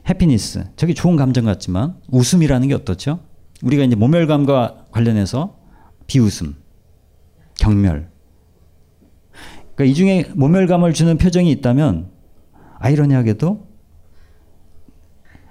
[0.07, 3.19] 해피니스, 저게 좋은 감정 같지만 웃음이라는 게 어떻죠?
[3.63, 5.57] 우리가 이제 모멸감과 관련해서
[6.05, 6.55] 비웃음,
[7.55, 8.11] 경멸.
[9.73, 12.11] 그러니까 이 중에 모멸감을 주는 표정이 있다면
[12.77, 13.67] 아이러니하게도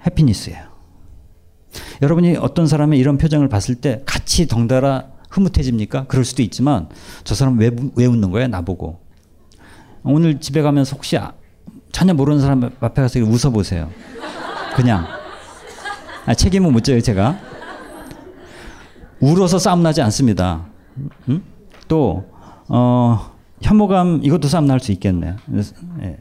[0.07, 0.74] 해피니스예요.
[2.01, 6.05] 여러분이 어떤 사람의 이런 표정을 봤을 때 같이 덩달아 흐뭇해집니까?
[6.07, 6.87] 그럴 수도 있지만
[7.23, 8.47] 저 사람 왜, 왜 웃는 거야?
[8.47, 8.99] 나보고.
[10.03, 11.33] 오늘 집에 가면서 혹시 아,
[11.91, 13.89] 전혀 모르는 사람 앞에 가서 웃어보세요.
[14.75, 15.05] 그냥.
[16.25, 17.37] 아, 책임은 못 져요, 제가.
[19.19, 20.65] 울어서 싸움 나지 않습니다.
[21.29, 21.41] 응?
[21.87, 22.25] 또
[22.67, 23.31] 어,
[23.61, 25.35] 혐오감 이것도 싸움 날 수 있겠네.
[26.01, 26.17] 예.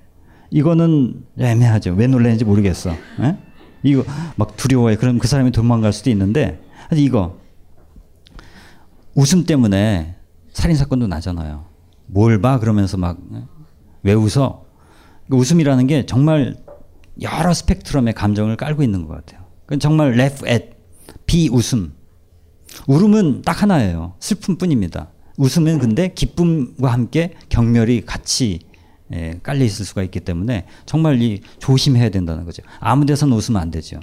[0.50, 1.94] 이거는 애매하죠.
[1.94, 2.90] 왜 놀라는지 모르겠어.
[3.22, 3.36] 예?
[3.84, 4.04] 이거
[4.34, 4.96] 막 두려워해.
[4.96, 6.60] 그럼 그 사람이 도망갈 수도 있는데
[6.92, 7.38] 이거
[9.14, 10.16] 웃음 때문에
[10.52, 11.66] 살인 사건도 나잖아요.
[12.06, 12.58] 뭘 봐?
[12.58, 13.18] 그러면서 막
[14.04, 14.64] 왜 웃어?
[15.28, 16.56] 그 웃음이라는 게 정말
[17.22, 19.46] 여러 스펙트럼의 감정을 깔고 있는 것 같아요.
[19.80, 20.66] 정말 laugh at
[21.26, 21.94] 비웃음.
[22.86, 24.14] 울음은 딱 하나예요.
[24.20, 25.08] 슬픔뿐입니다.
[25.38, 28.60] 웃음은 근데 기쁨과 함께 경멸이 같이
[29.12, 32.62] 예, 깔려 있을 수가 있기 때문에 정말 이 조심해야 된다는 거죠.
[32.80, 34.00] 아무 데서나 웃으면 안 되죠.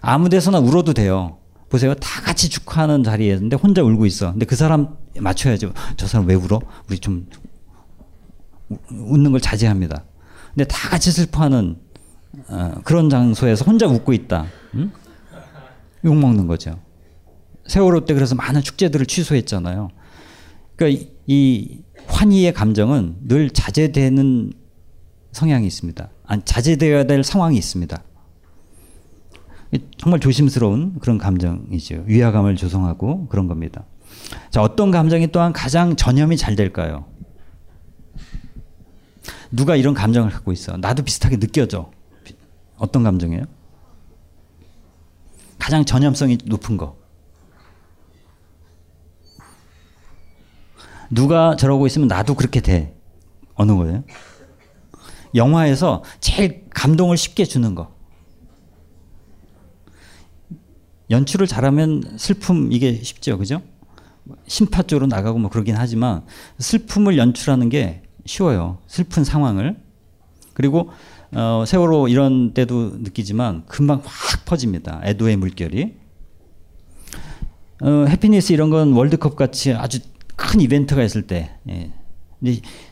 [0.00, 1.38] 아무 데서나 울어도 돼요.
[1.68, 1.94] 보세요.
[1.94, 4.32] 다 같이 축하하는 자리에는데 혼자 울고 있어.
[4.32, 5.72] 근데 그 사람 맞춰야죠.
[5.96, 6.60] 저 사람 왜 울어?
[6.88, 7.26] 우리 좀
[8.90, 10.04] 웃는 걸 자제합니다.
[10.54, 11.76] 근데 다 같이 슬퍼하는
[12.48, 14.46] 어, 그런 장소에서 혼자 웃고 있다.
[14.74, 14.92] 응?
[16.04, 16.78] 욕 먹는 거죠.
[17.66, 19.90] 세월호 때 그래서 많은 축제들을 취소했잖아요.
[20.76, 24.52] 그러니까 이, 이 환희의 감정은 늘 자제되는
[25.32, 26.10] 성향이 있습니다.
[26.26, 28.02] 아니, 자제되어야 될 상황이 있습니다.
[29.96, 32.04] 정말 조심스러운 그런 감정이죠.
[32.06, 33.84] 위화감을 조성하고 그런 겁니다.
[34.50, 37.06] 자, 어떤 감정이 또한 가장 전염이 잘 될까요?
[39.50, 40.76] 누가 이런 감정을 갖고 있어?
[40.76, 41.90] 나도 비슷하게 느껴져.
[42.76, 43.44] 어떤 감정이에요?
[45.58, 46.96] 가장 전염성이 높은 거.
[51.12, 52.96] 누가 저러고 있으면 나도 그렇게 돼.
[53.54, 54.02] 어느 거예요?
[55.34, 57.94] 영화에서 제일 감동을 쉽게 주는 거.
[61.10, 63.60] 연출을 잘하면 슬픔 이게 쉽죠, 그죠?
[64.46, 66.24] 심파 쪽으로 나가고 뭐 그러긴 하지만
[66.58, 68.78] 슬픔을 연출하는 게 쉬워요.
[68.86, 69.76] 슬픈 상황을.
[70.54, 70.90] 그리고
[71.34, 75.02] 어, 세월호 이런 때도 느끼지만 금방 확 퍼집니다.
[75.04, 75.94] 애도의 물결이.
[77.82, 79.98] 어, 해피니스 이런 건 월드컵 같이 아주
[80.36, 81.90] 큰 이벤트가 있을 때 예.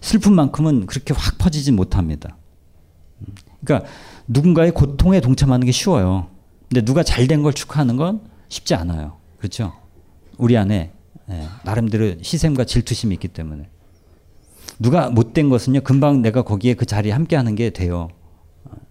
[0.01, 2.36] 슬픔만큼은 그렇게 확 퍼지지 못합니다.
[3.64, 3.88] 그러니까
[4.28, 6.28] 누군가의 고통에 동참하는 게 쉬워요.
[6.68, 9.16] 근데 누가 잘 된 걸 축하하는 건 쉽지 않아요.
[9.38, 9.72] 그렇죠?
[10.38, 10.93] 우리 안에
[11.30, 13.68] 예, 나름대로 시샘과 질투심이 있기 때문에
[14.78, 18.09] 누가 못된 것은요 금방 내가 거기에 그 자리에 함께하는 게 돼요.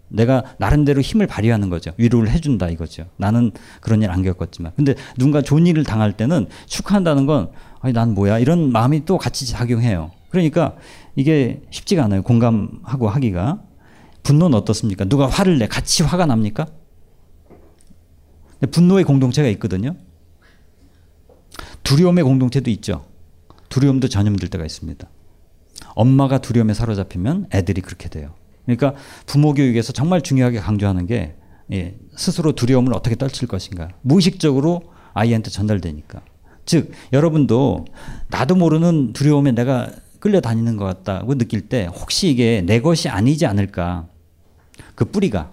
[0.10, 1.92] 내가 나름대로 힘을 발휘하는 거죠.
[1.98, 3.06] 위로를 해준다 이거죠.
[3.18, 4.72] 나는 그런 일 안 겪었지만.
[4.76, 8.40] 근데 누군가 좋은 일을 당할 때는 축하한다는 건, 아니, 난 뭐야.
[8.40, 10.12] 이런 마음이 또 같이 작용해요.
[10.30, 10.76] 그러니까
[11.16, 12.24] 이게 쉽지가 않아요.
[12.24, 13.62] 공감하고 하기가.
[14.24, 15.06] 분노는 어떻습니까?
[15.06, 15.68] 누가 화를 내.
[15.68, 16.68] 같이 화가 납니까?
[18.72, 19.96] 분노의 공동체가 있거든요.
[21.84, 23.06] 두려움의 공동체도 있죠.
[23.70, 25.08] 두려움도 전염될 때가 있습니다.
[25.96, 28.34] 엄마가 두려움에 사로잡히면 애들이 그렇게 돼요.
[28.76, 28.94] 그러니까
[29.26, 31.36] 부모 교육에서 정말 중요하게 강조하는 게
[31.72, 33.90] 예, 스스로 두려움을 어떻게 떨칠 것인가.
[34.02, 34.82] 무의식적으로
[35.14, 36.22] 아이한테 전달되니까.
[36.66, 37.86] 즉, 여러분도
[38.30, 44.08] 나도 모르는 두려움에 내가 끌려다니는 것 같다고 느낄 때 혹시 이게 내 것이 아니지 않을까.
[44.96, 45.52] 그 뿌리가.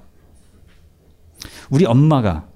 [1.70, 2.48] 우리 엄마가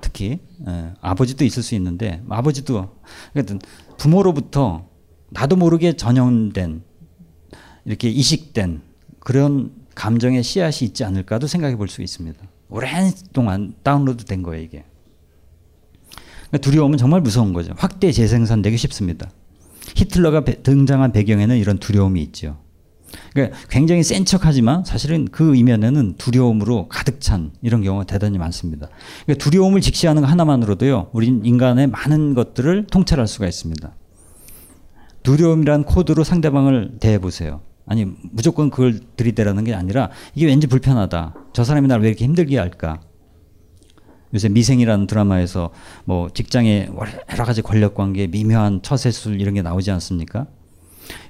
[0.00, 2.96] 특히 예, 아버지도 있을 수 있는데 아버지도
[3.32, 3.58] 그러니까
[3.98, 4.88] 부모로부터
[5.30, 6.82] 나도 모르게 전염된
[7.84, 8.82] 이렇게 이식된
[9.20, 12.40] 그런 감정의 씨앗이 있지 않을까도 생각해 볼 수 있습니다.
[12.70, 14.84] 오랜 동안 다운로드 된 거예요, 이게.
[16.48, 17.74] 그러니까 두려움은 정말 무서운 거죠.
[17.76, 19.30] 확대 재생산되기 쉽습니다.
[19.96, 22.58] 히틀러가 배, 등장한 배경에는 이런 두려움이 있죠.
[23.34, 28.88] 그러니까 굉장히 센 척하지만 사실은 그 이면에는 두려움으로 가득 찬 이런 경우가 대단히 많습니다.
[29.26, 33.94] 그러니까 두려움을 직시하는 것 하나만으로도요, 우린 인간의 많은 것들을 통찰할 수가 있습니다.
[35.24, 37.60] 두려움이란 코드로 상대방을 대해 보세요.
[37.90, 41.34] 아니 무조건 그걸 들이대라는 게 아니라 이게 왠지 불편하다.
[41.52, 43.00] 저 사람이 나를 왜 이렇게 힘들게 할까?
[44.32, 45.70] 요새 미생이라는 드라마에서
[46.04, 46.92] 뭐 직장의
[47.32, 50.46] 여러 가지 권력 관계, 미묘한 처세술 이런 게 나오지 않습니까?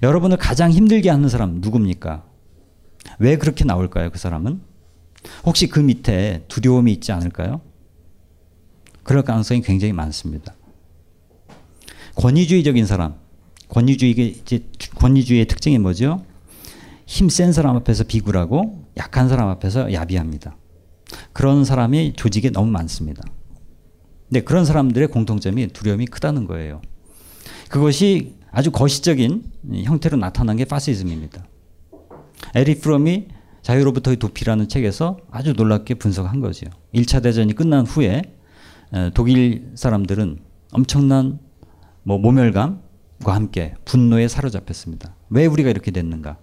[0.03, 2.25] 여러분을 가장 힘들게 하는 사람 누굽니까?
[3.21, 4.11] 왜 그렇게 나올까요?
[4.11, 4.61] 그 사람은?
[5.47, 7.63] 혹시 그 밑에 두려움이 있지 않을까요?
[9.03, 10.55] 그럴 가능성이 굉장히 많습니다.
[12.17, 13.15] 권위주의적인 사람,
[13.71, 14.43] 권위주의
[14.97, 16.23] 권위주의의 특징이 뭐죠?
[17.11, 20.57] 힘센 사람 앞에서 비굴하고 약한 사람 앞에서 야비합니다.
[21.33, 23.21] 그런 사람이 조직에 너무 많습니다.
[24.29, 26.81] 근데 그런 사람들의 공통점이 두려움이 크다는 거예요.
[27.69, 29.43] 그것이 아주 거시적인
[29.83, 31.45] 형태로 나타난 게 파시즘입니다.
[32.55, 33.27] 에리 프롬이
[33.63, 36.67] 자유로부터의 도피라는 책에서 아주 놀랍게 분석한 거죠.
[36.95, 38.23] 1차 대전이 끝난 후에
[39.15, 40.39] 독일 사람들은
[40.71, 41.41] 엄청난
[42.05, 45.17] 뭐 모멸감과 함께 분노에 사로잡혔습니다.
[45.29, 46.39] 왜 우리가 이렇게 됐는가?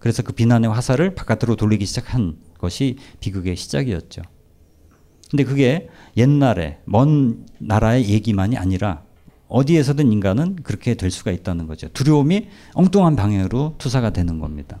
[0.00, 4.22] 그래서 그 비난의 화살을 바깥으로 돌리기 시작한 것이 비극의 시작이었죠.
[5.30, 9.04] 근데 그게 옛날에 먼 나라의 얘기만이 아니라
[9.46, 11.88] 어디에서든 인간은 그렇게 될 수가 있다는 거죠.
[11.88, 14.80] 두려움이 엉뚱한 방향으로 투사가 되는 겁니다.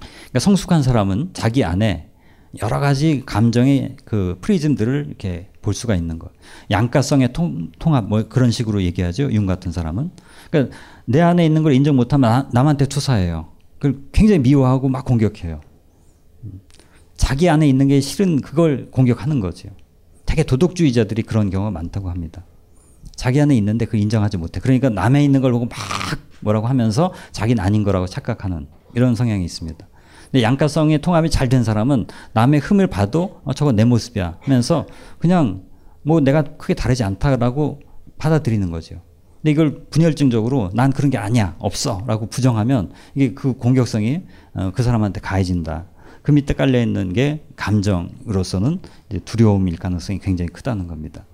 [0.00, 2.10] 그러니까 성숙한 사람은 자기 안에
[2.60, 6.28] 여러 가지 감정의 그 프리즘들을 이렇게 볼 수가 있는 거.
[6.70, 9.32] 양가성의 통, 통합 뭐 그런 식으로 얘기하죠.
[9.32, 10.10] 윤 같은 사람은.
[10.50, 13.51] 그러니까 내 안에 있는 걸 인정 못하면 남한테 투사해요.
[13.82, 15.60] 그걸 굉장히 미워하고 막 공격해요.
[17.16, 19.70] 자기 안에 있는 게 싫은 그걸 공격하는 거죠.
[20.24, 22.44] 되게 도덕주의자들이 그런 경우가 많다고 합니다.
[23.16, 24.60] 자기 안에 있는데 그 인정하지 못해.
[24.60, 25.76] 그러니까 남에 있는 걸 보고 막
[26.42, 29.84] 뭐라고 하면서 자기는 아닌 거라고 착각하는 이런 성향이 있습니다.
[30.30, 34.86] 근데 양가성의 통합이 잘 된 사람은 남의 흠을 봐도 어, 저거 내 모습이야 하면서
[35.18, 35.64] 그냥
[36.04, 37.80] 뭐 내가 크게 다르지 않다라고
[38.16, 39.02] 받아들이는 거죠.
[39.42, 44.22] 근데 이걸 분열증적으로 난 그런 게 아니야 없어라고 부정하면 이게 그 공격성이
[44.54, 45.86] 어, 그 사람한테 가해진다.
[46.22, 48.78] 그 밑에 깔려 있는 게 감정으로서는
[49.24, 51.26] 두려움일 가능성이 굉장히 크다는 겁니다.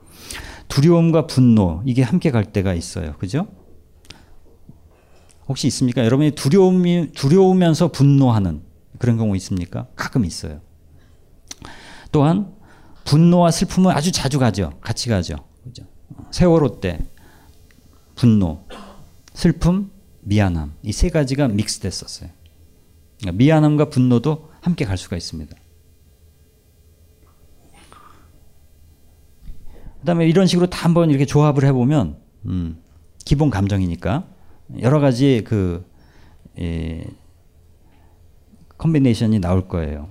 [0.68, 3.12] 두려움과 분노 이게 함께 갈 때가 있어요.
[3.18, 3.46] 그죠?
[5.46, 6.02] 혹시 있습니까?
[6.02, 8.62] 여러분이 두려움이 두려우면서 분노하는
[8.98, 9.86] 그런 경우 있습니까?
[9.96, 10.60] 가끔 있어요.
[12.10, 12.54] 또한
[13.04, 14.72] 분노와 슬픔은 아주 자주 가죠.
[14.80, 15.36] 같이 가죠.
[15.62, 15.84] 그죠?
[16.30, 17.00] 세월호 때
[18.18, 18.64] 분노,
[19.32, 19.90] 슬픔,
[20.22, 22.30] 미안함 이 세 가지가 믹스됐었어요.
[23.20, 25.56] 그러니까 미안함과 분노도 함께 갈 수가 있습니다.
[30.00, 32.82] 그다음에 이런 식으로 다 한번 이렇게 조합을 해보면 음,
[33.24, 34.26] 기본 감정이니까
[34.80, 35.84] 여러 가지 그
[36.58, 37.04] 예,
[38.78, 40.10] 컨비네이션이 나올 거예요.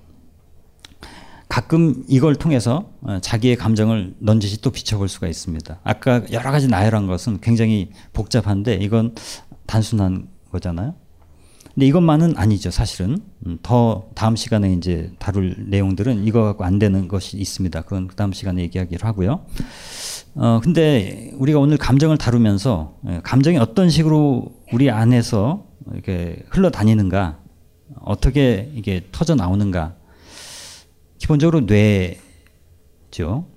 [1.58, 5.80] 가끔 이걸 통해서 어, 자기의 감정을 넌지시 또 비춰볼 수가 있습니다.
[5.84, 9.16] 아까 여러 가지 나열한 것은 굉장히 복잡한데 이건
[9.66, 10.94] 단순한 거잖아요.
[11.74, 13.18] 근데 이것만은 아니죠, 사실은.
[13.48, 17.82] 음, 더 다음 시간에 이제 다룰 내용들은 이거 갖고 안 되는 것이 있습니다.
[17.82, 19.44] 그건 그 다음 시간에 얘기하기로 하고요.
[20.36, 27.40] 어, 근데 우리가 오늘 감정을 다루면서 예, 감정이 어떤 식으로 우리 안에서 이렇게 흘러다니는가,
[28.02, 29.96] 어떻게 이게 터져 나오는가.
[31.18, 33.48] 기본적으로 뇌죠.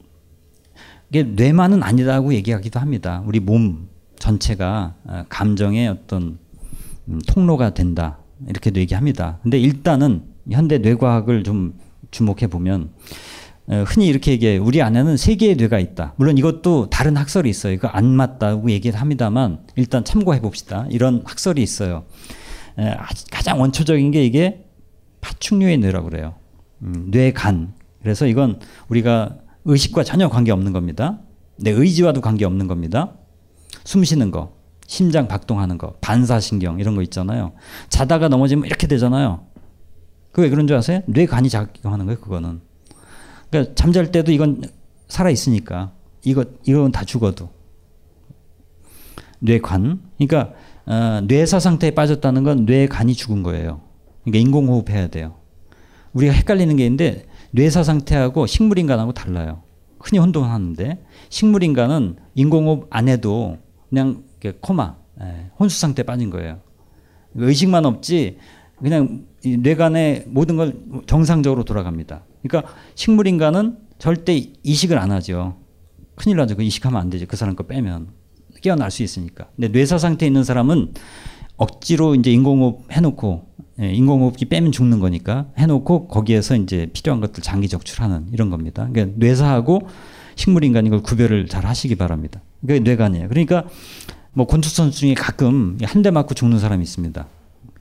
[1.10, 3.22] 이게 뇌만은 아니라고 얘기하기도 합니다.
[3.26, 3.88] 우리 몸
[4.18, 6.38] 전체가 어, 감정의 어떤
[7.08, 8.18] 음, 통로가 된다.
[8.48, 9.38] 이렇게도 얘기합니다.
[9.42, 11.78] 근데 일단은 현대 뇌과학을 좀
[12.10, 12.90] 주목해 보면
[13.66, 16.14] 어, 흔히 이렇게 얘기해 우리 안에는 세 개의 뇌가 있다.
[16.16, 17.72] 물론 이것도 다른 학설이 있어요.
[17.72, 20.86] 이거 안 맞다고 얘기를 합니다만 일단 참고해 봅시다.
[20.90, 22.04] 이런 학설이 있어요.
[23.30, 24.64] 가장 원초적인 게 이게
[25.20, 26.39] 파충류의 뇌라고 그래요.
[26.82, 27.74] 음, 뇌 간.
[28.02, 28.58] 그래서 이건
[28.88, 31.20] 우리가 의식과 전혀 관계 없는 겁니다.
[31.58, 33.12] 내 의지와도 관계 없는 겁니다.
[33.84, 34.54] 숨 쉬는 거,
[34.86, 37.52] 심장 박동하는 거, 반사신경 이런 거 있잖아요.
[37.88, 39.46] 자다가 넘어지면 이렇게 되잖아요.
[40.32, 41.02] 그 왜 그런 줄 아세요?
[41.06, 42.60] 뇌 간이 작용하는 거예요, 그거는.
[43.50, 44.62] 그러니까 잠잘 때도 이건
[45.08, 45.92] 살아 있으니까
[46.24, 47.50] 이거 이건 다 죽어도
[49.40, 50.00] 뇌관.
[50.18, 50.52] 그러니까
[50.86, 53.80] 어, 뇌사 상태에 빠졌다는 건 뇌간이 죽은 거예요.
[54.24, 55.39] 그러니까 인공호흡 해야 돼요.
[56.12, 59.62] 우리가 헷갈리는 게 있는데 뇌사 상태하고 식물인간하고 달라요.
[59.98, 63.58] 흔히 혼동하는데 식물인간은 인공호흡 안 해도
[63.88, 64.24] 그냥
[64.60, 66.60] 코마, 예, 혼수 상태 빠진 거예요.
[67.34, 68.38] 의식만 없지
[68.78, 70.74] 그냥 뇌간의 모든 걸
[71.06, 72.24] 정상적으로 돌아갑니다.
[72.42, 75.58] 그러니까 식물인간은 절대 이식을 안 하죠.
[76.14, 76.56] 큰일 나죠.
[76.56, 77.26] 그 이식하면 안 되죠.
[77.26, 78.08] 그 사람 거 빼면
[78.62, 79.48] 깨어날 수 있으니까.
[79.56, 80.94] 근데 뇌사 상태에 있는 사람은
[81.56, 87.68] 억지로 이제 인공호흡 해놓고 예, 인공호흡기 빼면 죽는 거니까 해놓고 거기에서 이제 필요한 것들 장기
[87.68, 88.88] 적출하는 이런 겁니다.
[88.92, 89.88] 그러니까 뇌사하고
[90.36, 92.40] 식물인간 이걸 구별을 잘 하시기 바랍니다.
[92.60, 93.28] 그게 뇌간이에요.
[93.28, 93.64] 그러니까
[94.32, 97.26] 뭐 선수 중에 가끔 한 대 맞고 죽는 사람이 있습니다.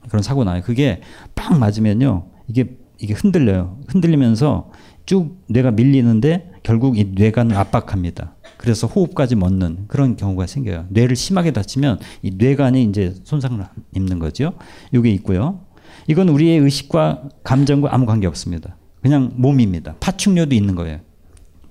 [0.09, 0.61] 그런 사고 나요.
[0.63, 1.01] 그게
[1.35, 2.27] 빵 맞으면요.
[2.47, 3.77] 이게 이게 흔들려요.
[3.87, 4.71] 흔들리면서
[5.05, 8.35] 쭉 뇌가 밀리는데 결국 이 뇌관을 압박합니다.
[8.57, 10.87] 그래서 호흡까지 멎는 그런 경우가 생겨요.
[10.89, 13.63] 뇌를 심하게 다치면 이 뇌관이 이제 손상을
[13.95, 14.53] 입는 거죠.
[14.93, 15.61] 이게 있고요.
[16.09, 18.75] 이건 우리의 의식과 감정과 아무 관계 없습니다.
[19.03, 19.95] 그냥 몸입니다.
[19.99, 21.01] 파충류도 있는 거예요.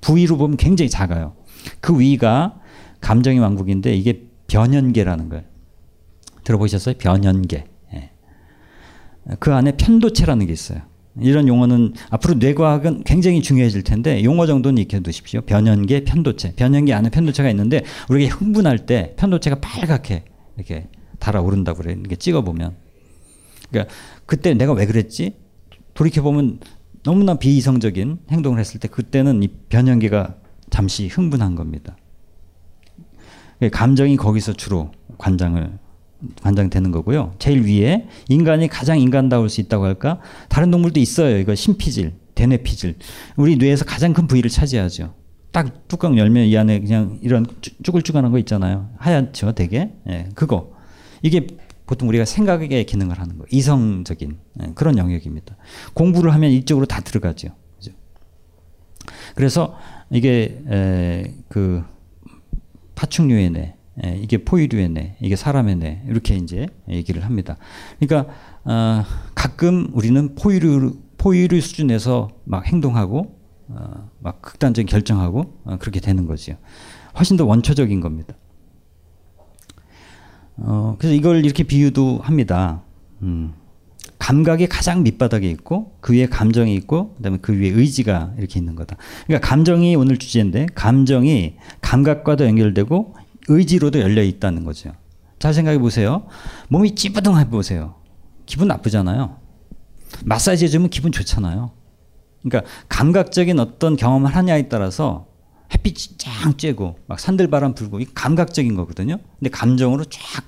[0.01, 1.35] 부위로 보면 굉장히 작아요.
[1.81, 2.61] 그 위가
[3.01, 5.45] 감정의 왕국인데 이게 변연계라는 거예요.
[6.45, 6.95] 들어보셨어요?
[6.99, 7.65] 변연계.
[7.95, 8.11] 예.
[9.41, 10.83] 그 안에 편도체라는 게 있어요.
[11.21, 15.41] 이런 용어는 앞으로 뇌과학은 굉장히 중요해질 텐데 용어 정도는 익혀 두십시오.
[15.41, 16.55] 변연계, 편도체.
[16.55, 20.23] 변연계 안에 편도체가 있는데 우리가 흥분할 때 편도체가 빨갛게
[20.57, 20.87] 이렇게
[21.19, 21.97] 달아오른다고 그래요.
[21.99, 22.77] 이렇게 찍어 보면.
[23.71, 23.93] 그러니까
[24.29, 25.37] 그때 내가 왜 그랬지?
[25.95, 26.61] 돌이켜보면
[27.03, 30.37] 너무나 비이성적인 행동을 했을 때 그때는 이 변연계가
[30.69, 31.97] 잠시 흥분한 겁니다.
[33.73, 35.79] 감정이 거기서 주로 관장을
[36.43, 37.37] 관장되는 거고요.
[37.39, 40.21] 제일 위에 인간이 가장 인간다울 수 있다고 할까?
[40.51, 41.39] 다른 동물도 있어요.
[41.39, 42.97] 이거 심피질, 대뇌피질.
[43.37, 45.15] 우리 뇌에서 가장 큰 부위를 차지하죠.
[45.53, 47.47] 딱 뚜껑 열면 이 안에 그냥 이런
[47.83, 48.91] 쭈글쭈글한 거 있잖아요.
[48.99, 49.95] 하얗죠, 되게.
[50.11, 50.77] 예, 그거.
[51.23, 51.47] 이게
[51.89, 53.47] 보통 우리가 생각의 기능을 하는 거.
[53.51, 55.57] 이성적인 예, 그런 영역입니다.
[55.95, 57.49] 공부를 하면 이쪽으로 다 들어가죠.
[57.79, 57.93] 그죠?
[59.35, 59.75] 그래서
[60.11, 61.83] 이게 에, 그
[62.95, 63.75] 파충류의 뇌,
[64.05, 67.57] 에, 이게 포유류의 뇌, 이게 사람의 뇌 이렇게 이제 얘기를 합니다.
[67.99, 68.33] 그러니까
[68.65, 76.27] 어, 가끔 우리는 포유류 포유류 수준에서 막 행동하고 어, 막 극단적인 결정하고 어, 그렇게 되는
[76.27, 76.59] 거죠.
[77.19, 78.35] 훨씬 더 원초적인 겁니다.
[80.59, 82.83] 어, 그래서 이걸 이렇게 비유도 합니다.
[83.23, 83.55] 음,
[84.19, 88.97] 감각이 가장 밑바닥에 있고 그 위에 감정이 있고 그다음에 그 위에 의지가 이렇게 있는 거다.
[89.27, 93.15] 그러니까 감정이 오늘 주제인데 감정이 감각과도 연결되고
[93.49, 94.93] 의지로도 열려 있다는 거죠.
[95.39, 96.27] 잘 생각해 보세요.
[96.69, 97.95] 몸이 찌뿌둥해 보세요.
[98.45, 99.37] 기분 나쁘잖아요.
[100.25, 101.71] 마사지 해주면 기분 좋잖아요.
[102.43, 105.28] 그러니까 감각적인 어떤 경험을 하냐에 따라서
[105.73, 109.19] 햇빛이 쫙 쬐고 막 산들바람 불고 이 감각적인 거거든요.
[109.39, 110.45] 근데 감정으로 쫙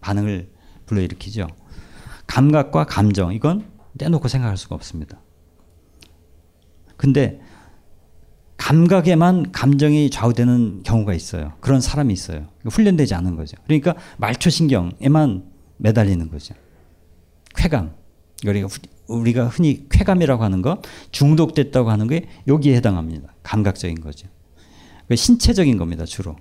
[0.00, 0.50] 반응을
[0.86, 1.48] 불러일으키죠.
[2.26, 3.66] 감각과 감정 이건
[3.98, 5.20] 떼놓고 생각할 수가 없습니다.
[6.96, 7.40] 근데
[8.56, 11.52] 감각에만 감정이 좌우되는 경우가 있어요.
[11.60, 12.48] 그런 사람이 있어요.
[12.64, 13.56] 훈련되지 않은 거죠.
[13.64, 15.44] 그러니까 말초신경에만
[15.76, 16.54] 매달리는 거죠.
[17.56, 17.94] 쾌감.
[18.46, 18.68] 우리가
[19.06, 23.34] 우리가 흔히 쾌감이라고 하는 것, 중독됐다고 하는 게 여기에 해당합니다.
[23.42, 24.28] 감각적인 거죠.
[25.12, 26.36] 신체적인 겁니다, 주로.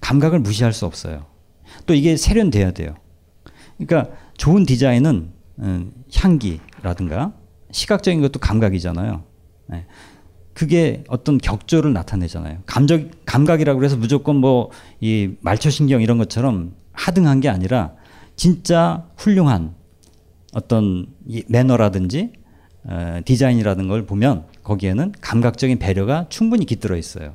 [0.00, 1.26] 감각을 무시할 수 없어요.
[1.86, 2.94] 또 이게 세련돼야 돼요.
[3.78, 7.32] 그러니까 좋은 디자인은 음, 향기라든가
[7.70, 9.24] 시각적인 것도 감각이잖아요.
[9.68, 9.86] 네.
[10.54, 12.62] 그게 어떤 격조를 나타내잖아요.
[12.64, 14.70] 감정 감각이라고 해서 무조건 뭐
[15.00, 17.92] 이 말초신경 이런 것처럼 하등한 게 아니라
[18.36, 19.74] 진짜 훌륭한
[20.54, 21.06] 어떤
[21.48, 22.32] 매너라든지
[22.84, 27.34] 어, 디자인이라든 걸 보면 거기에는 감각적인 배려가 충분히 깃들어 있어요.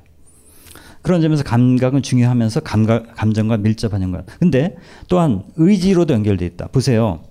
[1.01, 4.25] 그런 점에서 감각은 중요하면서 감각, 감정과 밀접한 것.
[4.39, 4.75] 근데
[5.07, 6.67] 또한 의지로도 연결돼 있다.
[6.67, 7.23] 보세요.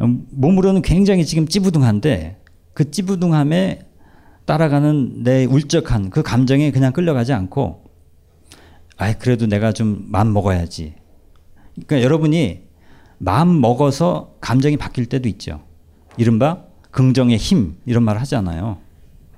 [0.00, 2.40] 음, 몸으로는 굉장히 지금 찌부둥한데
[2.72, 3.86] 그 찌부둥함에
[4.46, 7.84] 따라가는 내 울적한 그 감정에 그냥 끌려가지 않고
[8.96, 10.94] 아 그래도 내가 좀 마음 먹어야지.
[11.74, 12.62] 그러니까 여러분이
[13.18, 15.62] 마음 먹어서 감정이 바뀔 때도 있죠.
[16.16, 18.83] 이른바 긍정의 힘 이런 말 하잖아요.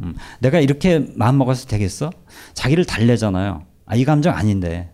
[0.02, 2.10] 음, 내가 이렇게 마음 먹어서 되겠어?
[2.54, 3.64] 자기를 달래잖아요.
[3.86, 4.92] 아, 이 감정 아닌데.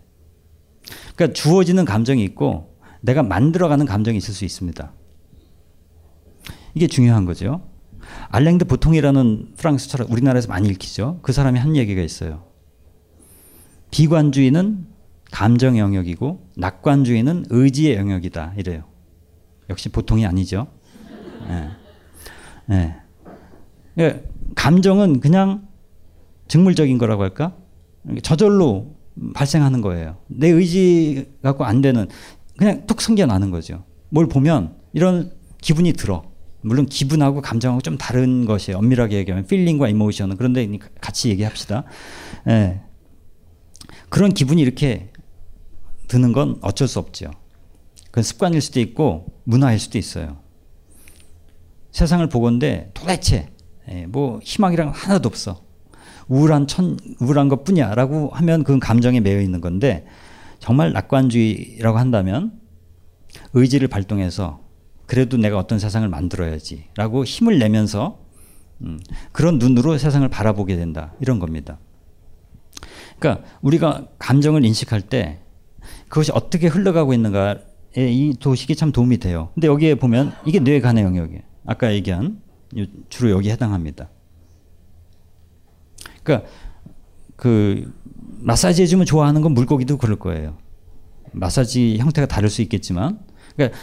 [1.15, 4.91] 그러니까 주어지는 감정이 있고 내가 만들어가는 감정이 있을 수 있습니다.
[6.75, 7.61] 이게 중요한 거죠.
[8.29, 11.19] 알랭드 보통이라는 프랑스 철학 우리나라에서 많이 읽히죠.
[11.21, 12.45] 그 사람이 한 얘기가 있어요.
[13.91, 14.87] 비관주의는
[15.31, 18.53] 감정 영역이고 낙관주의는 의지의 영역이다.
[18.57, 18.83] 이래요.
[19.69, 20.67] 역시 보통이 아니죠.
[21.47, 21.69] 네.
[23.95, 24.23] 네.
[24.49, 25.67] 예, 감정은 그냥
[26.47, 27.55] 직물적인 거라고 할까?
[28.21, 28.95] 저절로
[29.33, 30.17] 발생하는 거예요.
[30.27, 32.07] 내 의지 갖고 안 되는
[32.57, 33.85] 그냥 툭 생겨나는 거죠.
[34.09, 35.31] 뭘 보면 이런
[35.61, 36.23] 기분이 들어.
[36.61, 38.77] 물론 기분하고 감정하고 좀 다른 것이에요.
[38.77, 40.67] 엄밀하게 얘기하면 필링과 이모션은 그런데
[41.01, 41.83] 같이 얘기합시다.
[42.47, 42.81] 예.
[44.09, 45.11] 그런 기분이 이렇게
[46.07, 47.31] 드는 건 어쩔 수 없죠.
[48.05, 50.37] 그건 습관일 수도 있고 문화일 수도 있어요.
[51.91, 53.49] 세상을 보건데 도대체
[53.93, 55.61] 예, 뭐 희망이랑 하나도 없어.
[56.27, 60.05] 우울한 천 우울한 것뿐이야라고 하면 그건 감정에 매여 있는 건데
[60.59, 62.53] 정말 낙관주의라고 한다면
[63.53, 64.61] 의지를 발동해서
[65.05, 68.19] 그래도 내가 어떤 세상을 만들어야지라고 힘을 내면서
[68.81, 68.99] 음,
[69.31, 71.77] 그런 눈으로 세상을 바라보게 된다 이런 겁니다.
[73.19, 75.39] 그러니까 우리가 감정을 인식할 때
[76.07, 77.57] 그것이 어떻게 흘러가고 있는가에
[77.97, 79.49] 이 도식이 참 도움이 돼요.
[79.53, 81.41] 근데 여기에 보면 이게 뇌간의 영역이에요.
[81.65, 82.41] 아까 얘기한
[83.09, 84.09] 주로 여기 해당합니다.
[86.23, 86.49] 그러니까
[87.35, 87.93] 그
[88.39, 90.57] 마사지 해주면 좋아하는 건 물고기도 그럴 거예요.
[91.31, 93.19] 마사지 형태가 다를 수 있겠지만,
[93.55, 93.77] 그러니까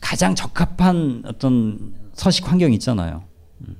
[0.00, 3.24] 가장 적합한 어떤 서식 환경 있잖아요.
[3.62, 3.76] 음.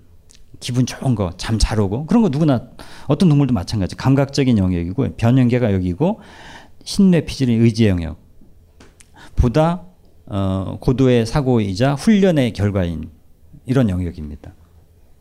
[0.60, 2.70] 기분 좋은 거, 잠 잘 오고 그런 거 누구나
[3.06, 3.96] 어떤 동물도 마찬가지.
[3.96, 6.20] 감각적인 영역이고 변형계가 여기고
[6.84, 8.18] 신뇌 피질의 의지 영역.
[9.36, 9.84] 보다
[10.26, 13.10] 어, 고도의 사고이자 훈련의 결과인
[13.68, 14.54] 이런 영역입니다.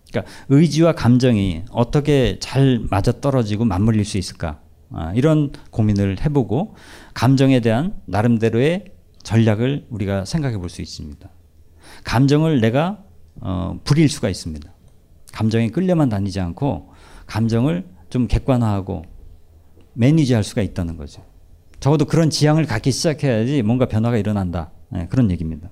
[0.10, 4.62] 그러니까 의지와 감정이 어떻게 잘 맞아 떨어지고 맞물릴 수 있을까?
[4.92, 6.76] 아, 이런 고민을 해보고
[7.14, 8.86] 감정에 대한 나름대로의
[9.24, 11.30] 전략을 우리가 생각해 볼 수 있습니다.
[12.06, 13.04] 감정을 내가
[13.42, 14.72] 어, 부릴 수가 있습니다.
[15.34, 16.94] 감정에 끌려만 다니지 않고
[17.28, 19.04] 감정을 좀 객관화하고
[19.94, 21.24] 매니지할 수가 있다는 거죠.
[21.80, 24.72] 적어도 그런 지향을 갖기 시작해야지 뭔가 변화가 일어난다.
[24.90, 25.70] 네, 그런 얘기입니다.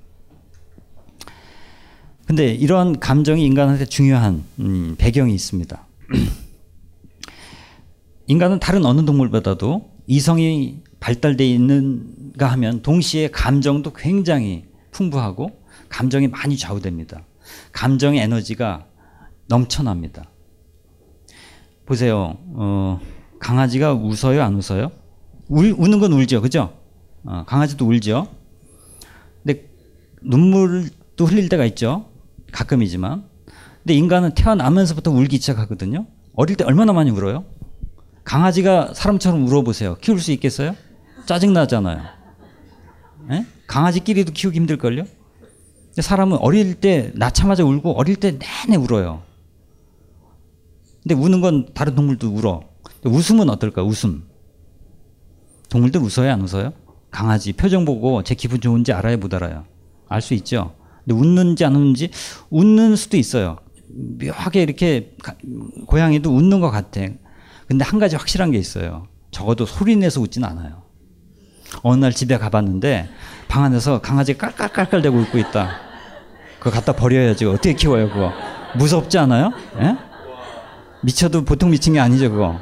[2.25, 5.85] 근데 이러한 감정이 인간한테 중요한 음, 배경이 있습니다.
[8.27, 17.23] 인간은 다른 어느 동물보다도 이성이 발달돼 있는가 하면 동시에 감정도 굉장히 풍부하고 감정이 많이 좌우됩니다.
[17.71, 18.87] 감정의 에너지가
[19.47, 20.25] 넘쳐납니다.
[21.85, 22.37] 보세요.
[22.53, 22.99] 어,
[23.37, 24.91] 강아지가 웃어요, 안 웃어요?
[25.47, 26.75] 울, 우는 건 울죠, 그죠?
[27.23, 28.27] 어, 강아지도 울죠.
[29.43, 29.69] 근데
[30.23, 32.14] 눈물도 흘릴 때가 있죠.
[32.55, 33.25] 가끔이지만.
[33.83, 36.07] 근데 인간은 태어나면서부터 울기 시작하거든요.
[36.33, 37.43] 어릴 때 얼마나 많이 울어요?
[38.23, 39.95] 강아지가 사람처럼 울어보세요.
[40.01, 40.75] 키울 수 있겠어요?
[41.25, 42.01] 짜증나잖아요.
[43.31, 43.35] 에?
[43.35, 43.45] 예?
[43.67, 45.03] 강아지끼리도 키우기 힘들걸요?
[45.03, 49.21] 근데 사람은 어릴 때 낳자마자 울고 어릴 때 내내 울어요.
[51.03, 52.61] 근데 우는 건 다른 동물도 울어.
[53.03, 53.83] 웃음은 어떨까?
[53.83, 54.23] 웃음.
[55.69, 56.31] 동물들 웃어요?
[56.31, 56.73] 안 웃어요?
[57.11, 59.17] 강아지 표정 보고 제 기분 좋은지 알아요?
[59.17, 59.65] 못 알아요?
[60.07, 60.73] 알 수 있죠.
[61.05, 62.09] 근데 웃는지 안 웃는지
[62.49, 63.57] 웃는 수도 있어요.
[64.19, 65.15] 묘하게 이렇게
[65.85, 67.01] 고양이도 웃는 것 같아.
[67.67, 69.07] 근데 한 가지 확실한 게 있어요.
[69.31, 70.83] 적어도 소리 내서 웃진 않아요.
[71.83, 73.09] 어느 날 집에 가봤는데
[73.47, 75.77] 방 안에서 강아지가 깔깔깔깔 대고 웃고 있다.
[76.59, 77.45] 그거 갖다 버려야지.
[77.45, 78.31] 어떻게 키워요, 그거?
[78.77, 79.51] 무섭지 않아요?
[79.81, 79.97] 예?
[81.03, 82.59] 미쳐도 보통 미친 게 아니죠, 그거.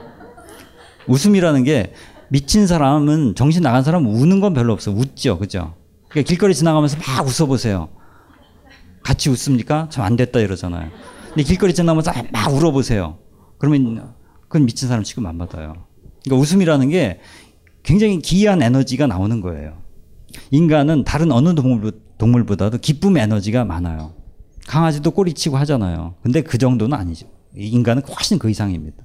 [1.07, 1.93] 웃음이라는 게
[2.27, 4.91] 미친 사람은 정신 나간 사람은 우는 건 별로 없어.
[4.91, 5.75] 웃죠, 그죠?
[6.09, 7.89] 그러니까 길거리 지나가면서 막 웃어보세요.
[9.03, 9.89] 같이 웃습니까?
[9.89, 10.89] 참 안 됐다 이러잖아요.
[11.29, 13.17] 근데 길거리 지나가면서 막 울어보세요.
[13.57, 15.85] 그러면 그건 미친 사람 취급 안 받아요.
[16.23, 17.19] 그러니까 웃음이라는 게
[17.83, 19.77] 굉장히 기이한 에너지가 나오는 거예요.
[20.51, 24.13] 인간은 다른 어느 동물, 동물보 다도 기쁨 에너지가 많아요.
[24.67, 26.15] 강아지도 꼬리치고 하잖아요.
[26.23, 27.27] 근데 그 정도는 아니죠.
[27.55, 29.03] 인간은 훨씬 그 이상입니다.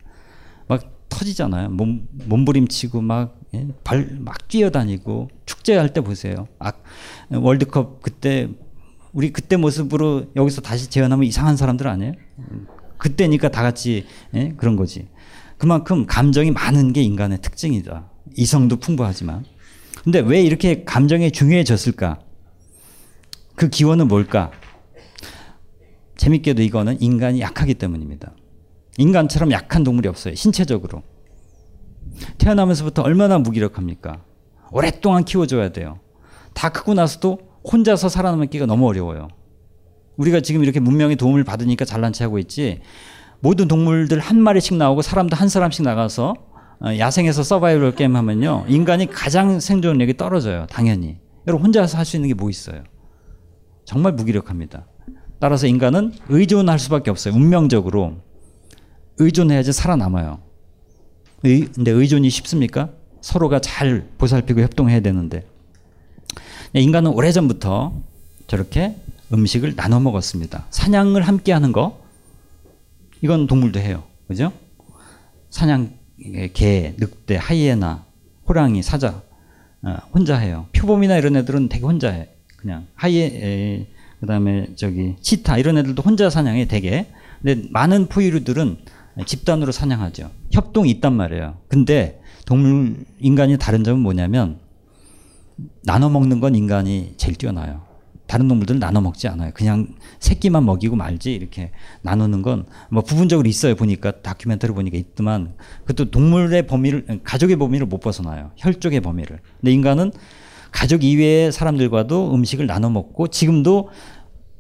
[0.69, 1.71] 막 터지잖아요.
[1.71, 3.67] 몸, 몸부림치고 막, 예?
[3.83, 6.47] 발, 막 뛰어다니고 축제할 때 보세요.
[6.59, 6.73] 아,
[7.31, 8.49] 월드컵 그때
[9.19, 12.13] 우리 그때 모습으로 여기서 다시 재현하면 이상한 사람들 아니에요?
[12.99, 14.07] 그때니까 다 같이
[14.37, 14.55] 예?
[14.57, 15.09] 그런 거지.
[15.57, 18.09] 그만큼 감정이 많은 게 인간의 특징이다.
[18.37, 19.45] 이성도 풍부하지만.
[20.05, 22.21] 근데 왜 이렇게 감정이 중요해졌을까?
[23.57, 24.53] 그 기원은 뭘까?
[26.17, 28.37] 재밌게도 이거는 인간이 약하기 때문입니다.
[28.99, 30.37] 인간처럼 약한 동물이 없어요.
[30.37, 31.03] 신체적으로.
[32.39, 34.23] 태어나면서부터 얼마나 무기력합니까?
[34.71, 35.99] 오랫동안 키워줘야 돼요.
[36.55, 39.29] 다 크고 나서도 혼자서 살아남기가 너무 어려워요.
[40.17, 42.81] 우리가 지금 이렇게 문명의 도움을 받으니까 잘난 체 하고 있지.
[43.41, 46.35] 모든 동물들 한 마리씩 나오고 사람도 한 사람씩 나가서
[46.81, 48.65] 어, 야생에서 서바이벌 게임 하면요.
[48.69, 50.67] 인간이 가장 생존력이 떨어져요.
[50.71, 51.19] 당연히.
[51.47, 52.83] 여러분 혼자서 할 수 있는 게 뭐 있어요?
[53.85, 54.87] 정말 무기력합니다.
[55.41, 57.35] 따라서 인간은 의존할 수밖에 없어요.
[57.35, 58.17] 운명적으로.
[59.19, 60.41] 의존해야지 살아남아요.
[61.45, 62.91] 의, 근데 의존이 쉽습니까?
[63.21, 65.47] 서로가 잘 보살피고 협동해야 되는데.
[66.75, 67.93] 인간은 오래전부터
[68.47, 68.97] 저렇게
[69.33, 70.67] 음식을 나눠 먹었습니다.
[70.71, 72.03] 사냥을 함께 하는 거,
[73.23, 74.05] 이건 동물도 해요.
[74.27, 74.53] 그죠?
[75.51, 75.93] 사냥,
[76.55, 78.05] 개, 늑대, 하이에나,
[78.49, 79.23] 호랑이, 사자,
[79.83, 80.67] 어, 혼자 해요.
[80.73, 82.29] 표범이나 이런 애들은 되게 혼자 해.
[82.57, 82.87] 그냥.
[82.95, 83.87] 하이에,
[84.21, 87.07] 그 다음에 저기, 치타, 이런 애들도 혼자 사냥해, 되게.
[87.43, 88.79] 근데 많은 포유류들은
[89.27, 90.31] 집단으로 사냥하죠.
[90.53, 91.57] 협동이 있단 말이에요.
[91.69, 94.59] 근데 동물, 인간이 다른 점은 뭐냐면,
[95.85, 97.87] 나눠 먹는 건 인간이 제일 뛰어나요.
[98.27, 99.53] 다른 동물들은 나눠 먹지 않아요.
[99.55, 103.75] 그냥 새끼만 먹이고 말지 이렇게 나누는 건 뭐 부분적으로 있어요.
[103.75, 105.55] 보니까 다큐멘터리 보니까 있지만
[105.87, 108.51] 그것도 동물의 범위를 가족의 범위를 못 벗어나요.
[108.57, 109.41] 혈족의 범위를.
[109.61, 110.13] 근데 인간은
[110.71, 113.89] 가족 이외의 사람들과도 음식을 나눠 먹고 지금도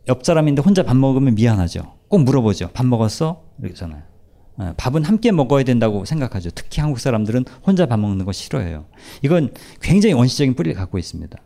[0.08, 1.94] 옆 사람인데 혼자 밥 먹으면 미안하죠.
[2.08, 2.70] 꼭 물어보죠.
[2.72, 3.42] 밥 먹었어?
[3.62, 4.02] 이러잖아요.
[4.60, 6.50] 예, 밥은 함께 먹어야 된다고 생각하죠.
[6.50, 8.86] 특히 한국 사람들은 혼자 밥 먹는 거 싫어해요.
[9.22, 11.36] 이건 굉장히 원시적인 뿌리를 갖고 있습니다.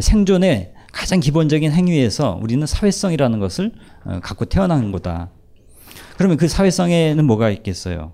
[0.00, 3.72] 생존의 가장 기본적인 행위에서 우리는 사회성이라는 것을
[4.04, 5.30] 어, 갖고 태어난 거다.
[6.16, 8.12] 그러면 그 사회성에는 뭐가 있겠어요?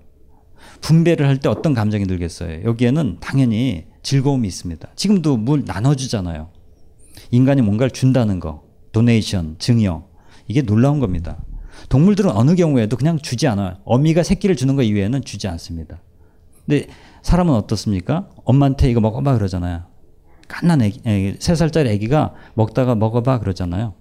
[0.81, 2.63] 분배를 할 때 어떤 감정이 들겠어요?
[2.63, 4.87] 여기에는 당연히 즐거움이 있습니다.
[4.95, 6.49] 지금도 물 나눠주잖아요.
[7.31, 10.07] 인간이 뭔가를 준다는 거, 도네이션, 증여,
[10.47, 11.43] 이게 놀라운 겁니다.
[11.89, 13.77] 동물들은 어느 경우에도 그냥 주지 않아요.
[13.85, 16.01] 어미가 새끼를 주는 것 이외에는 주지 않습니다.
[16.65, 16.87] 근데
[17.21, 18.29] 사람은 어떻습니까?
[18.43, 19.83] 엄마한테 이거 먹어봐 그러잖아요.
[20.47, 23.93] 갓난 애기, 세 살짜리 애기가 먹다가 먹어봐 그러잖아요.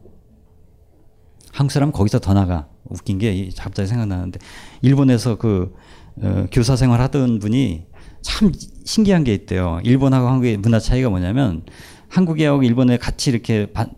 [1.53, 2.69] 한국 사람 거기서 더 나가.
[2.89, 4.39] 웃긴 게 갑자기 생각나는데
[4.83, 5.75] 일본에서 그
[6.23, 7.87] 어, 교사 생활 하던 분이
[8.23, 8.53] 참
[8.85, 9.81] 신기한 게 있대요.
[9.83, 11.65] 일본하고 한국의 문화 차이가 뭐냐면
[12.09, 13.91] 한국하고 일본에 같이 이렇게 반,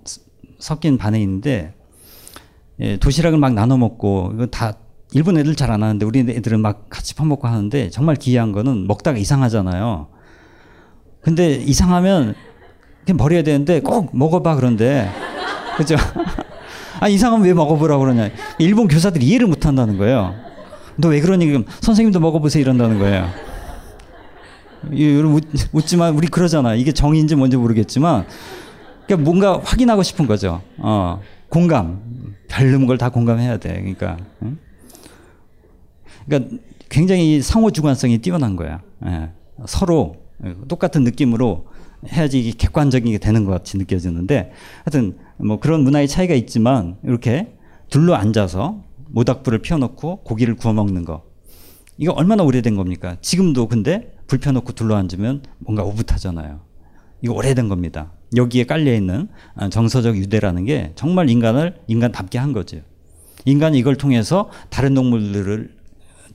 [0.58, 1.74] 섞인 반에 있는데
[2.80, 4.74] 예, 도시락을 막 나눠 먹고 이거 다
[5.12, 9.18] 일본 애들 잘 안 하는데 우리 애들은 막 같이 퍼먹고 하는데 정말 기이한 거는 먹다가
[9.18, 10.08] 이상하잖아요.
[11.22, 12.34] 근데 이상하면
[13.04, 15.10] 그냥 버려야 되는데 꼭 먹어봐 그런데
[15.76, 15.96] 그죠?
[17.00, 18.30] 아 이상하면 왜 먹어보라고 그러냐?
[18.58, 20.34] 일본 교사들이 이해를 못 한다는 거예요.
[20.96, 21.64] 너 왜 그러니?
[21.80, 23.28] 선생님도 먹어보세요 이런다는 거예요.
[24.98, 25.40] 여러분
[25.72, 26.74] 웃, 지만 우리 그러잖아.
[26.74, 28.26] 이게 정의인지 뭔지 모르겠지만
[29.06, 30.60] 그러니까 뭔가 확인하고 싶은 거죠.
[30.78, 32.36] 어, 공감.
[32.48, 33.74] 별름 걸다 공감해야 돼.
[33.74, 34.16] 그러니까.
[34.42, 34.58] 응?
[36.26, 36.56] 그러니까
[36.88, 38.82] 굉장히 상호 주관성이 뛰어난 거야.
[39.06, 39.30] 예.
[39.66, 40.16] 서로
[40.68, 41.66] 똑같은 느낌으로
[42.12, 44.52] 해야지 이게 객관적인 게 되는 것 같이 느껴지는데
[44.84, 47.56] 하여튼 뭐 그런 문화의 차이가 있지만 이렇게
[47.90, 51.24] 둘러 앉아서 모닥불을 피워놓고 고기를 구워 먹는 거
[51.96, 53.16] 이거 얼마나 오래된 겁니까?
[53.20, 56.60] 지금도 근데 불 펴놓고 둘러 앉으면 뭔가 오붓하잖아요.
[57.22, 58.12] 이거 오래된 겁니다.
[58.36, 59.28] 여기에 깔려 있는
[59.70, 62.80] 정서적 유대라는 게 정말 인간을 인간답게 한 거죠.
[63.44, 65.76] 인간이 이걸 통해서 다른 동물들을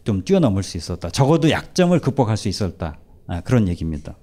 [0.03, 1.09] 좀 뛰어넘을 수 있었다.
[1.09, 2.97] 적어도 약점을 극복할 수 있었다.
[3.27, 4.15] 아, 그런 얘기입니다.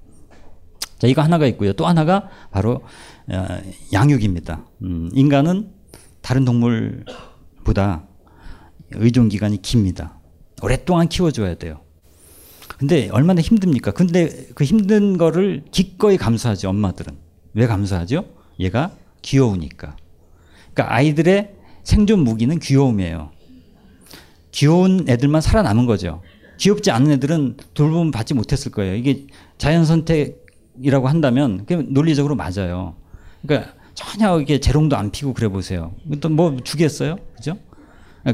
[0.98, 1.72] 자, 이거 하나가 있고요.
[1.72, 2.82] 또 하나가 바로
[3.28, 3.46] 어,
[3.92, 4.66] 양육입니다.
[4.82, 5.70] 음, 인간은
[6.20, 8.04] 다른 동물보다
[8.92, 10.18] 의존 기간이 깁니다.
[10.62, 11.80] 오랫동안 키워줘야 돼요.
[12.76, 13.92] 근데 얼마나 힘듭니까?
[13.92, 17.29] 근데 그 힘든 거를 기꺼이 감수하지 엄마들은.
[17.54, 18.24] 왜 감수하죠?
[18.58, 19.96] 얘가 귀여우니까.
[20.72, 23.30] 그러니까 아이들의 생존 무기는 귀여움이에요.
[24.52, 26.22] 귀여운 애들만 살아남은 거죠.
[26.58, 28.94] 귀엽지 않은 애들은 돌봄 받지 못했을 거예요.
[28.94, 29.26] 이게
[29.58, 32.96] 자연 선택이라고 한다면 논리적으로 맞아요.
[33.42, 35.94] 그러니까 전혀 이게 재롱도 안 피고 그래 보세요.
[36.20, 37.16] 또 뭐 주겠어요?
[37.36, 37.56] 그죠?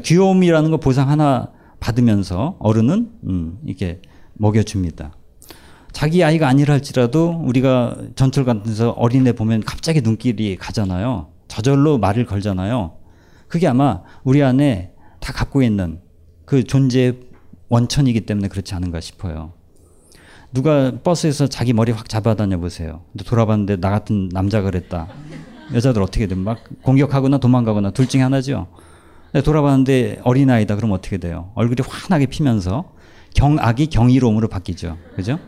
[0.02, 4.01] 귀여움이라는 거 보상 하나 받으면서 어른은 음, 이렇게
[4.34, 5.12] 먹여줍니다.
[5.97, 11.28] 자기 아이가 아니라 할지라도 우리가 전철 같은 데서 어린애 보면 갑자기 눈길이 가잖아요.
[11.48, 12.98] 저절로 말을 걸잖아요.
[13.48, 16.01] 그게 아마 우리 안에 다 갖고 있는
[16.44, 17.20] 그 존재의
[17.70, 19.55] 원천이기 때문에 그렇지 않은가 싶어요.
[20.52, 23.01] 누가 버스에서 자기 머리 확 잡아다녀 보세요.
[23.24, 25.09] 돌아봤는데 나 같은 남자가 그랬다.
[25.73, 26.35] 여자들 어떻게 돼?
[26.35, 28.66] 막 공격하거나 도망가거나 둘 중에 하나죠.
[29.43, 30.77] 돌아봤는데 어린아이다.
[30.77, 31.52] 그럼 어떻게 돼요?
[31.55, 32.93] 얼굴이 환하게 피면서
[33.32, 34.98] 경악이 경이로움으로 바뀌죠.
[35.14, 35.39] 그죠?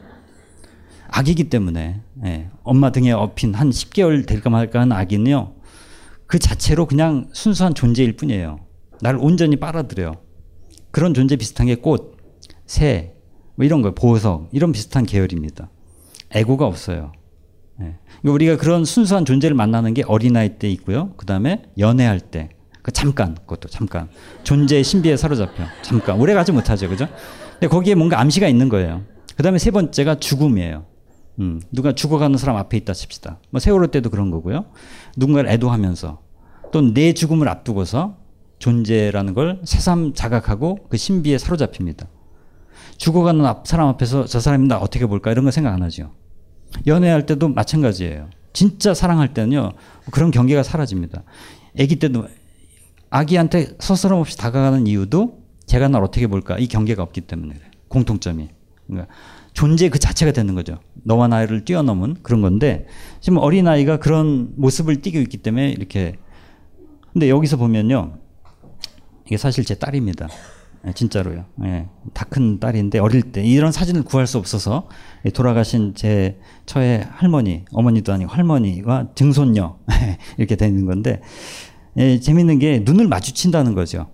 [1.09, 5.55] 아기기 때문에 예, 엄마 등에 업힌 한 10개월 될까 말까 한 아기는요.
[6.27, 8.61] 그 자체로 그냥 순수한 존재일 뿐이에요.
[9.01, 10.15] 나를 온전히 빨아들여요.
[10.91, 12.17] 그런 존재 비슷한 게 꽃,
[12.67, 13.15] 새,
[13.57, 15.71] 뭐 이런 거, 보석, 이런 비슷한 계열입니다.
[16.31, 17.13] 애고가 없어요.
[17.77, 17.97] 네.
[18.23, 21.15] 우리가 그런 순수한 존재를 만나는 게 어린아이 때 있고요.
[21.17, 22.51] 그 다음에 연애할 때.
[22.83, 24.09] 그 잠깐, 그것도 잠깐.
[24.45, 25.65] 존재의 신비에 사로잡혀.
[25.83, 26.21] 잠깐.
[26.21, 26.89] 오래 가지 못하죠.
[26.89, 27.07] 그죠?
[27.53, 29.03] 근데 거기에 뭔가 암시가 있는 거예요.
[29.37, 30.85] 그 다음에 세 번째가 죽음이에요.
[31.41, 33.39] 음, 누가 죽어가는 사람 앞에 있다 칩시다.
[33.51, 34.67] 뭐 세월호 때도 그런 거고요.
[35.17, 36.21] 누군가를 애도하면서
[36.73, 38.17] 또내 죽음을 앞두고서
[38.59, 42.09] 존재라는 걸 새삼 자각하고 그 신비에 사로잡힙니다.
[42.97, 46.13] 죽어가는 사람 앞에서 저 사람이 나 어떻게 볼까 이런 거 생각 안 하죠.
[46.87, 48.29] 연애할 때도 마찬가지예요.
[48.53, 49.73] 진짜 사랑할 때는요
[50.11, 51.23] 그런 경계가 사라집니다.
[51.79, 52.27] 아기 때도
[53.11, 57.55] 아기한테 서스럼 없이 다가가는 이유도 제가 날 어떻게 볼까 이 경계가 없기 때문에
[57.89, 58.49] 공통점이
[58.87, 59.13] 그러니까
[59.53, 60.79] 존재 그 자체가 되는 거죠.
[61.05, 62.87] 너와 나를 뛰어넘은 그런 건데
[63.21, 66.17] 지금 어린 아이가 그런 모습을 띠고 있기 때문에 이렇게
[67.13, 68.19] 근데 여기서 보면요
[69.27, 70.29] 이게 사실 제 딸입니다.
[70.87, 71.45] 예, 진짜로요.
[71.65, 74.89] 예, 다 큰 딸인데 어릴 때 이런 사진을 구할 수 없어서
[75.35, 79.79] 돌아가신 제 처의 할머니, 어머니도 아니고 할머니와 증손녀
[80.39, 81.21] 이렇게 되는 건데
[81.97, 84.09] 예, 재밌는 게 눈을 마주친다는 거죠.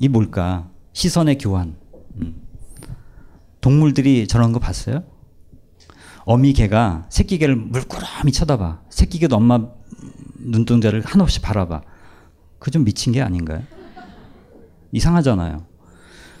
[0.00, 0.68] 이 뭘까?
[0.94, 1.76] 시선의 교환.
[2.20, 2.47] 음.
[3.60, 5.04] 동물들이 저런 거 봤어요?
[6.24, 8.82] 어미 개가 새끼 개를 물끄러미 쳐다봐.
[8.90, 9.66] 새끼 개도 엄마
[10.38, 11.82] 눈동자를 한없이 바라봐.
[12.58, 13.62] 그 좀 미친 게 아닌가요?
[14.92, 15.64] 이상하잖아요.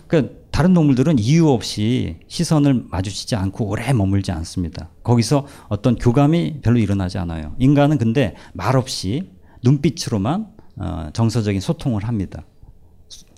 [0.06, 4.90] 그러니까 다른 동물들은 이유 없이 시선을 마주치지 않고 오래 머물지 않습니다.
[5.04, 7.54] 거기서 어떤 교감이 별로 일어나지 않아요.
[7.58, 9.30] 인간은 근데 말 없이
[9.62, 12.44] 눈빛으로만 어, 정서적인 소통을 합니다.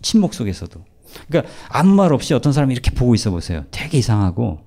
[0.03, 0.83] 침묵 속에서도.
[1.29, 3.65] 그러니까 아무 말 없이 어떤 사람이 이렇게 보고 있어 보세요.
[3.71, 4.61] 되게 이상하고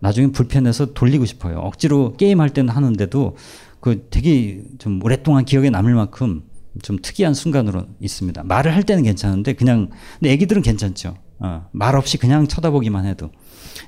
[0.00, 1.58] 나중에 불편해서 돌리고 싶어요.
[1.58, 3.36] 억지로 게임할 때는 하는데도
[3.80, 6.42] 그 되게 좀 오랫동안 기억에 남을 만큼
[6.82, 8.42] 좀 특이한 순간으로 있습니다.
[8.44, 11.16] 말을 할 때는 괜찮은데 그냥 근데 애기들은 괜찮죠.
[11.38, 13.30] 어, 말 없이 그냥 쳐다보기만 해도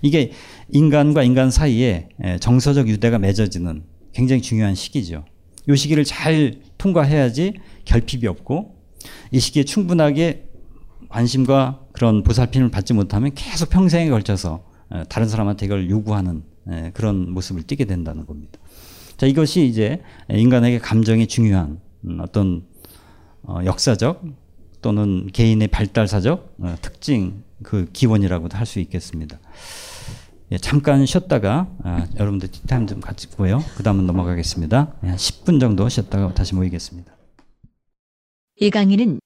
[0.03, 0.33] 이게
[0.71, 2.09] 인간과 인간 사이에
[2.41, 5.25] 정서적 유대가 맺어지는 굉장히 중요한 시기죠.
[5.69, 7.55] 이 시기를 잘 통과해야지
[7.85, 8.77] 결핍이 없고
[9.31, 10.47] 이 시기에 충분하게
[11.17, 14.65] 관심과 그런 보살핌을 받지 못하면 계속 평생에 걸쳐서
[15.09, 16.43] 다른 사람한테 이걸 요구하는
[16.93, 18.59] 그런 모습을 띠게 된다는 겁니다.
[19.17, 22.65] 자, 이것이 이제 인간에게 감정이 중요한 음, 어떤
[23.43, 24.25] 어, 역사적
[24.83, 29.39] 또는 개인의 발달사적 어, 특징 그 기원이라고도 할 수 있겠습니다.
[30.53, 33.63] 예, 잠깐 쉬었다가 아, 여러분들 티타임 좀 가지고요.
[33.77, 34.95] 그 다음은 넘어가겠습니다.
[35.05, 37.17] 예, 한 10분 정도 쉬었다가 다시 모이겠습니다.
[38.61, 39.19] 이 강의는